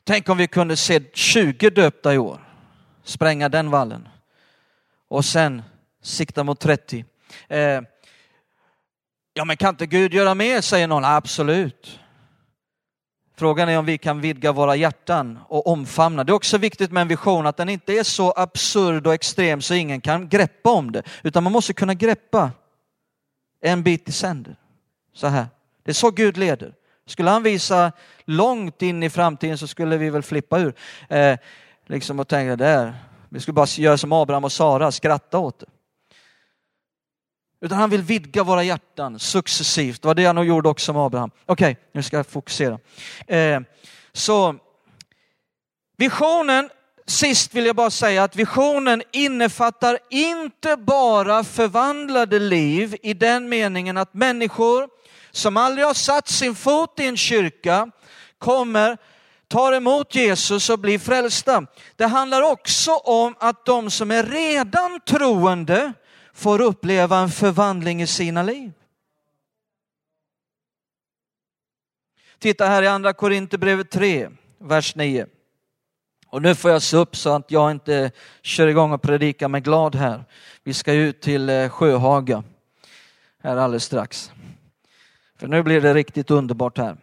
Tänk 0.03 0.29
om 0.29 0.37
vi 0.37 0.47
kunde 0.47 0.77
se 0.77 1.01
20 1.13 1.69
döpta 1.69 2.13
i 2.13 2.17
år, 2.17 2.39
spränga 3.03 3.49
den 3.49 3.69
vallen 3.69 4.07
och 5.07 5.25
sen 5.25 5.63
sikta 6.01 6.43
mot 6.43 6.59
30. 6.59 7.05
Eh, 7.47 7.81
ja 9.37 9.45
men 9.45 9.57
kan 9.57 9.69
inte 9.69 9.85
Gud 9.85 10.13
göra 10.13 10.35
mer, 10.35 10.61
säger 10.61 10.87
någon. 10.87 11.05
Absolut. 11.05 11.99
Frågan 13.35 13.69
är 13.69 13.77
om 13.77 13.85
vi 13.85 13.97
kan 13.97 14.21
vidga 14.21 14.51
våra 14.51 14.75
hjärtan 14.75 15.39
och 15.47 15.67
omfamna. 15.67 16.23
Det 16.23 16.31
är 16.31 16.35
också 16.35 16.57
viktigt 16.57 16.91
med 16.91 17.01
en 17.01 17.07
vision 17.07 17.47
att 17.47 17.57
den 17.57 17.69
inte 17.69 17.93
är 17.93 18.03
så 18.03 18.31
absurd 18.31 19.07
och 19.07 19.13
extrem 19.13 19.61
så 19.61 19.73
ingen 19.73 20.01
kan 20.01 20.29
greppa 20.29 20.71
om 20.71 20.91
det. 20.91 21.03
Utan 21.23 21.43
man 21.43 21.53
måste 21.53 21.73
kunna 21.73 21.93
greppa 21.93 22.51
en 23.61 23.83
bit 23.83 24.09
i 24.09 24.11
sänder. 24.11 24.55
Så 25.13 25.27
här. 25.27 25.45
Det 25.83 25.91
är 25.91 25.95
så 25.95 26.11
Gud 26.11 26.37
leder. 26.37 26.73
Skulle 27.05 27.29
han 27.29 27.43
visa 27.43 27.91
långt 28.25 28.81
in 28.81 29.03
i 29.03 29.09
framtiden 29.09 29.57
så 29.57 29.67
skulle 29.67 29.97
vi 29.97 30.09
väl 30.09 30.23
flippa 30.23 30.59
ur. 30.59 30.73
Eh, 31.09 31.37
liksom 31.85 32.19
och 32.19 32.27
tänka 32.27 32.55
där, 32.55 32.93
vi 33.29 33.39
skulle 33.39 33.53
bara 33.53 33.67
göra 33.77 33.97
som 33.97 34.11
Abraham 34.11 34.43
och 34.43 34.51
Sara, 34.51 34.91
skratta 34.91 35.37
åt 35.37 35.59
det. 35.59 35.65
Utan 37.61 37.77
han 37.77 37.89
vill 37.89 38.01
vidga 38.01 38.43
våra 38.43 38.63
hjärtan 38.63 39.19
successivt. 39.19 40.01
Det 40.01 40.07
var 40.07 40.15
det 40.15 40.25
han 40.25 40.47
gjorde 40.47 40.69
också 40.69 40.93
med 40.93 41.01
Abraham. 41.01 41.31
Okej, 41.45 41.71
okay, 41.71 41.83
nu 41.91 42.03
ska 42.03 42.17
jag 42.17 42.27
fokusera. 42.27 42.79
Eh, 43.27 43.59
så 44.13 44.55
visionen, 45.97 46.69
sist 47.07 47.53
vill 47.53 47.65
jag 47.65 47.75
bara 47.75 47.89
säga 47.89 48.23
att 48.23 48.35
visionen 48.35 49.03
innefattar 49.11 49.99
inte 50.09 50.77
bara 50.77 51.43
förvandlade 51.43 52.39
liv 52.39 52.95
i 53.03 53.13
den 53.13 53.49
meningen 53.49 53.97
att 53.97 54.13
människor 54.13 54.89
som 55.31 55.57
aldrig 55.57 55.85
har 55.85 55.93
satt 55.93 56.27
sin 56.27 56.55
fot 56.55 56.99
i 56.99 57.05
en 57.05 57.17
kyrka 57.17 57.91
kommer 58.37 58.97
tar 59.47 59.73
emot 59.73 60.15
Jesus 60.15 60.69
och 60.69 60.79
blir 60.79 60.99
frälsta. 60.99 61.65
Det 61.95 62.05
handlar 62.05 62.41
också 62.41 62.91
om 62.91 63.35
att 63.39 63.65
de 63.65 63.91
som 63.91 64.11
är 64.11 64.23
redan 64.23 64.99
troende 65.07 65.93
får 66.37 66.61
uppleva 66.61 67.17
en 67.17 67.29
förvandling 67.29 68.01
i 68.01 68.07
sina 68.07 68.43
liv. 68.43 68.73
Titta 72.39 72.65
här 72.65 72.83
i 72.83 72.87
andra 72.87 73.13
Korinthierbrevet 73.13 73.91
3, 73.91 74.29
vers 74.57 74.95
9. 74.95 75.27
Och 76.27 76.41
nu 76.41 76.55
får 76.55 76.71
jag 76.71 76.81
se 76.81 76.97
upp 76.97 77.15
så 77.15 77.29
att 77.35 77.51
jag 77.51 77.71
inte 77.71 78.11
kör 78.41 78.67
igång 78.67 78.91
och 78.91 79.01
predikar 79.01 79.47
mig 79.47 79.61
glad 79.61 79.95
här. 79.95 80.25
Vi 80.63 80.73
ska 80.73 80.93
ut 80.93 81.21
till 81.21 81.49
eh, 81.49 81.69
Sjöhaga 81.69 82.43
här 83.43 83.57
alldeles 83.57 83.83
strax. 83.83 84.31
För 85.35 85.47
nu 85.47 85.63
blir 85.63 85.81
det 85.81 85.93
riktigt 85.93 86.31
underbart 86.31 86.77
här. 86.77 86.97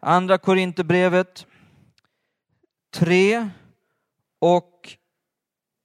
Andra 0.00 0.38
Korinthierbrevet 0.38 1.46
3 2.94 3.48
och 4.38 4.96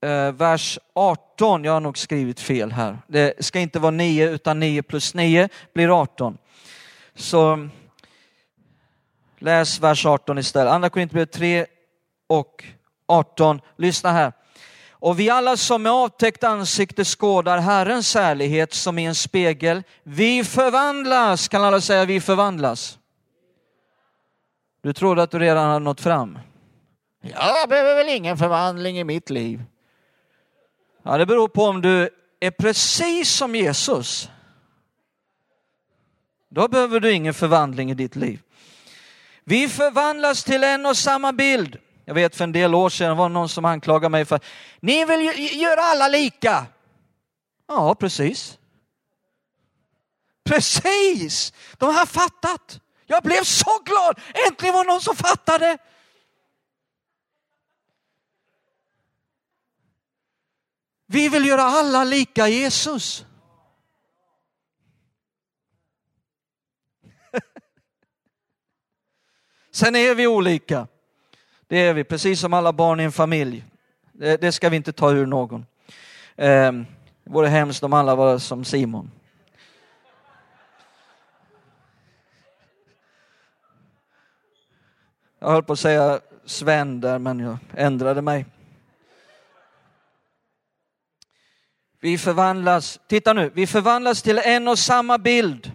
Eh, 0.00 0.32
vers 0.32 0.78
18. 0.94 1.64
Jag 1.64 1.72
har 1.72 1.80
nog 1.80 1.98
skrivit 1.98 2.40
fel 2.40 2.72
här. 2.72 2.98
Det 3.06 3.44
ska 3.44 3.58
inte 3.60 3.78
vara 3.78 3.90
9 3.90 4.30
utan 4.30 4.60
9 4.60 4.82
plus 4.82 5.14
9 5.14 5.48
blir 5.74 6.00
18. 6.00 6.38
Så 7.14 7.68
läs 9.38 9.80
vers 9.80 10.06
18 10.06 10.38
istället. 10.38 10.72
Andra 10.72 10.90
Korinthierbrevet 10.90 11.32
3 11.32 11.66
och 12.26 12.64
18. 13.06 13.60
Lyssna 13.76 14.12
här. 14.12 14.32
Och 14.90 15.20
vi 15.20 15.30
alla 15.30 15.56
som 15.56 15.82
med 15.82 15.92
avtäckt 15.92 16.44
ansikte 16.44 17.04
skådar 17.04 17.58
Herrens 17.58 18.14
härlighet 18.14 18.74
som 18.74 18.98
i 18.98 19.04
en 19.04 19.14
spegel, 19.14 19.82
vi 20.02 20.44
förvandlas. 20.44 21.48
Kan 21.48 21.64
alla 21.64 21.80
säga 21.80 22.04
vi 22.04 22.20
förvandlas? 22.20 22.98
Du 24.82 24.92
trodde 24.92 25.22
att 25.22 25.30
du 25.30 25.38
redan 25.38 25.66
hade 25.66 25.84
nått 25.84 26.00
fram. 26.00 26.38
Jag 27.22 27.68
behöver 27.68 27.94
väl 27.94 28.16
ingen 28.16 28.36
förvandling 28.36 28.98
i 28.98 29.04
mitt 29.04 29.30
liv. 29.30 29.62
Ja, 31.08 31.18
det 31.18 31.26
beror 31.26 31.48
på 31.48 31.64
om 31.64 31.82
du 31.82 32.08
är 32.40 32.50
precis 32.50 33.30
som 33.30 33.54
Jesus. 33.54 34.28
Då 36.50 36.68
behöver 36.68 37.00
du 37.00 37.12
ingen 37.12 37.34
förvandling 37.34 37.90
i 37.90 37.94
ditt 37.94 38.16
liv. 38.16 38.42
Vi 39.44 39.68
förvandlas 39.68 40.44
till 40.44 40.64
en 40.64 40.86
och 40.86 40.96
samma 40.96 41.32
bild. 41.32 41.78
Jag 42.04 42.14
vet 42.14 42.36
för 42.36 42.44
en 42.44 42.52
del 42.52 42.74
år 42.74 42.88
sedan 42.88 43.16
var 43.16 43.28
det 43.28 43.32
någon 43.32 43.48
som 43.48 43.64
anklagade 43.64 44.08
mig 44.08 44.24
för, 44.24 44.40
ni 44.80 45.04
vill 45.04 45.60
göra 45.60 45.80
alla 45.80 46.08
lika. 46.08 46.66
Ja, 47.68 47.94
precis. 47.94 48.58
Precis, 50.44 51.52
de 51.78 51.94
har 51.94 52.06
fattat. 52.06 52.80
Jag 53.06 53.22
blev 53.22 53.42
så 53.42 53.78
glad! 53.84 54.20
Äntligen 54.48 54.74
var 54.74 54.84
det 54.84 54.92
någon 54.92 55.00
som 55.00 55.16
fattade! 55.16 55.78
Vi 61.06 61.28
vill 61.28 61.46
göra 61.46 61.62
alla 61.62 62.04
lika 62.04 62.48
Jesus. 62.48 63.26
Sen 69.70 69.96
är 69.96 70.14
vi 70.14 70.26
olika. 70.26 70.86
Det 71.66 71.76
är 71.78 71.94
vi, 71.94 72.04
precis 72.04 72.40
som 72.40 72.52
alla 72.54 72.72
barn 72.72 73.00
i 73.00 73.02
en 73.02 73.12
familj. 73.12 73.64
Det, 74.12 74.40
det 74.40 74.52
ska 74.52 74.68
vi 74.68 74.76
inte 74.76 74.92
ta 74.92 75.12
ur 75.12 75.26
någon. 75.26 75.66
Eh, 76.36 76.72
det 76.72 76.86
vore 77.24 77.48
hemskt 77.48 77.82
om 77.82 77.92
alla 77.92 78.14
var 78.14 78.38
som 78.38 78.64
Simon. 78.64 79.10
Jag 85.38 85.48
höll 85.48 85.62
på 85.62 85.72
att 85.72 85.78
säga 85.78 86.20
Sven 86.44 87.00
där, 87.00 87.18
men 87.18 87.38
jag 87.38 87.58
ändrade 87.74 88.22
mig. 88.22 88.46
Vi 92.00 92.18
förvandlas, 92.18 93.00
titta 93.08 93.32
nu, 93.32 93.50
vi 93.54 93.66
förvandlas 93.66 94.22
till 94.22 94.38
en 94.38 94.68
och 94.68 94.78
samma 94.78 95.18
bild. 95.18 95.72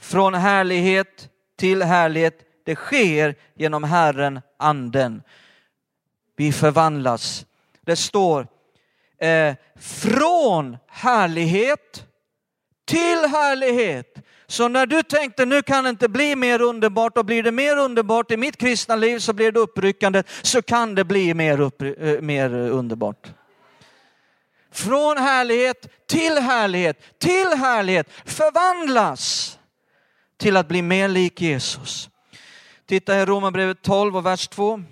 Från 0.00 0.34
härlighet 0.34 1.28
till 1.58 1.82
härlighet. 1.82 2.38
Det 2.64 2.74
sker 2.74 3.34
genom 3.54 3.84
Herren, 3.84 4.40
anden. 4.58 5.22
Vi 6.36 6.52
förvandlas. 6.52 7.46
Det 7.80 7.96
står 7.96 8.46
eh, 9.18 9.54
från 9.80 10.76
härlighet 10.88 12.06
till 12.84 13.18
härlighet. 13.30 14.14
Så 14.46 14.68
när 14.68 14.86
du 14.86 15.02
tänkte 15.02 15.44
nu 15.44 15.62
kan 15.62 15.84
det 15.84 15.90
inte 15.90 16.08
bli 16.08 16.36
mer 16.36 16.62
underbart 16.62 17.18
och 17.18 17.24
blir 17.24 17.42
det 17.42 17.52
mer 17.52 17.76
underbart 17.76 18.30
i 18.30 18.36
mitt 18.36 18.56
kristna 18.56 18.96
liv 18.96 19.18
så 19.18 19.32
blir 19.32 19.52
det 19.52 19.60
uppryckande 19.60 20.22
så 20.42 20.62
kan 20.62 20.94
det 20.94 21.04
bli 21.04 21.34
mer, 21.34 21.60
upp, 21.60 21.82
eh, 21.82 22.20
mer 22.20 22.54
underbart. 22.54 23.32
Från 24.76 25.18
härlighet 25.18 26.06
till 26.06 26.38
härlighet, 26.38 27.18
till 27.18 27.46
härlighet 27.46 28.10
förvandlas 28.24 29.58
till 30.36 30.56
att 30.56 30.68
bli 30.68 30.82
mer 30.82 31.08
lik 31.08 31.40
Jesus. 31.40 32.10
Titta 32.86 33.20
i 33.20 33.24
Romarbrevet 33.24 33.82
12 33.82 34.16
och 34.16 34.26
vers 34.26 34.48
2. 34.48 34.82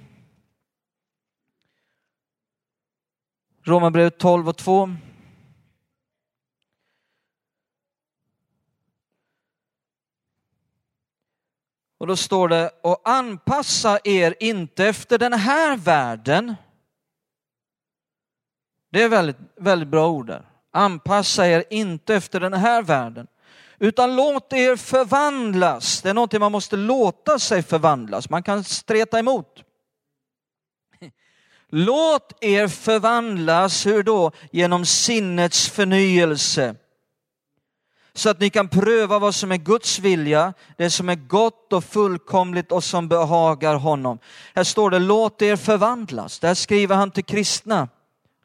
Romarbrevet 3.65 4.19
12 4.19 4.49
och 4.49 4.57
2. 4.57 4.97
Och 11.99 12.07
då 12.07 12.17
står 12.17 12.49
det, 12.49 12.71
och 12.83 13.01
anpassa 13.05 13.99
er 14.05 14.35
inte 14.41 14.87
efter 14.87 15.19
den 15.19 15.33
här 15.33 15.77
världen. 15.77 16.55
Det 18.95 19.03
är 19.03 19.09
väldigt, 19.09 19.37
väldigt 19.57 19.89
bra 19.89 20.09
ord 20.09 20.27
där. 20.27 20.43
Anpassa 20.73 21.47
er 21.47 21.65
inte 21.71 22.15
efter 22.15 22.41
den 22.41 22.53
här 22.53 22.83
världen, 22.83 23.27
utan 23.79 24.17
låt 24.17 24.53
er 24.53 24.77
förvandlas. 24.77 26.03
Det 26.03 26.11
är 26.11 26.15
någonting 26.15 26.41
man 26.41 26.53
måste 26.53 26.77
låta 26.77 27.39
sig 27.39 27.63
förvandlas. 27.63 28.31
Man 28.31 28.43
kan 28.43 28.65
streta 28.65 29.19
emot. 29.19 29.63
Låt 31.69 32.33
er 32.41 32.69
förvandlas, 32.69 33.87
hur 33.87 34.03
då? 34.03 34.31
Genom 34.53 34.85
sinnets 34.85 35.69
förnyelse. 35.69 36.75
Så 38.13 38.31
att 38.31 38.41
ni 38.41 38.51
kan 38.51 38.69
pröva 38.69 39.19
vad 39.19 39.35
som 39.35 39.53
är 39.53 39.57
Guds 39.57 39.99
vilja, 39.99 40.55
det 40.77 40.91
som 40.91 41.09
är 41.09 41.15
gott 41.15 41.73
och 41.73 41.85
fullkomligt 41.85 42.73
och 42.73 42.85
som 42.85 43.09
behagar 43.09 43.75
honom. 43.75 44.19
Här 44.55 44.65
står 44.65 44.91
det, 44.91 44.99
låt 44.99 45.43
er 45.43 45.57
förvandlas. 45.57 46.39
Där 46.39 46.55
skriver 46.55 46.97
han 46.97 47.11
till 47.11 47.25
kristna. 47.25 47.89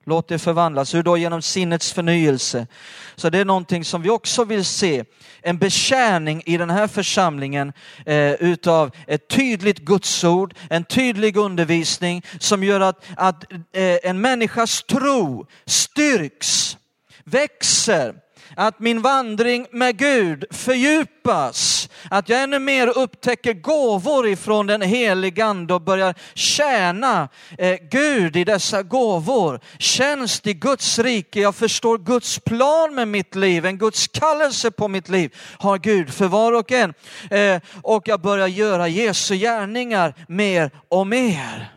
Låt 0.05 0.27
det 0.27 0.39
förvandlas. 0.39 0.95
Hur 0.95 1.03
då? 1.03 1.17
Genom 1.17 1.41
sinnets 1.41 1.93
förnyelse. 1.93 2.67
Så 3.15 3.29
det 3.29 3.37
är 3.37 3.45
någonting 3.45 3.85
som 3.85 4.01
vi 4.01 4.09
också 4.09 4.43
vill 4.43 4.65
se. 4.65 5.03
En 5.41 5.57
betjäning 5.57 6.43
i 6.45 6.57
den 6.57 6.69
här 6.69 6.87
församlingen 6.87 7.73
eh, 8.05 8.33
utav 8.33 8.91
ett 9.07 9.27
tydligt 9.27 9.79
gudsord, 9.79 10.53
en 10.69 10.83
tydlig 10.83 11.37
undervisning 11.37 12.25
som 12.39 12.63
gör 12.63 12.79
att, 12.79 13.05
att 13.15 13.51
eh, 13.51 13.97
en 14.03 14.21
människas 14.21 14.83
tro 14.83 15.47
styrks, 15.65 16.77
växer, 17.23 18.15
att 18.55 18.79
min 18.79 19.01
vandring 19.01 19.67
med 19.71 19.97
Gud 19.97 20.45
fördjupas, 20.51 21.89
att 22.09 22.29
jag 22.29 22.43
ännu 22.43 22.59
mer 22.59 22.97
upptäcker 22.97 23.53
gåvor 23.53 24.27
ifrån 24.27 24.67
den 24.67 24.81
helige 24.81 25.45
Ande 25.45 25.73
och 25.73 25.81
börjar 25.81 26.15
tjäna 26.33 27.29
eh, 27.57 27.77
Gud 27.91 28.35
i 28.35 28.43
dessa 28.43 28.83
gåvor. 28.83 29.59
Tjänst 29.79 30.47
i 30.47 30.53
Guds 30.53 30.99
rike, 30.99 31.39
jag 31.39 31.55
förstår 31.55 31.97
Guds 31.97 32.39
plan 32.39 32.95
med 32.95 33.07
mitt 33.07 33.35
liv, 33.35 33.65
en 33.65 33.77
Guds 33.77 34.07
kallelse 34.07 34.71
på 34.71 34.87
mitt 34.87 35.09
liv 35.09 35.35
har 35.59 35.77
Gud 35.77 36.13
för 36.13 36.27
var 36.27 36.53
och 36.53 36.71
en. 36.71 36.93
Eh, 37.29 37.61
och 37.81 38.07
jag 38.07 38.21
börjar 38.21 38.47
göra 38.47 38.87
Jesu 38.87 39.35
gärningar 39.35 40.13
mer 40.27 40.71
och 40.89 41.07
mer. 41.07 41.73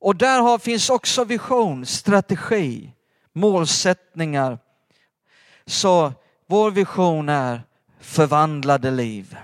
Och 0.00 0.16
där 0.16 0.58
finns 0.58 0.90
också 0.90 1.24
vision, 1.24 1.86
strategi 1.86 2.92
målsättningar. 3.38 4.58
Så 5.66 6.12
vår 6.46 6.70
vision 6.70 7.28
är 7.28 7.62
förvandlade 8.00 8.90
liv. 8.90 9.36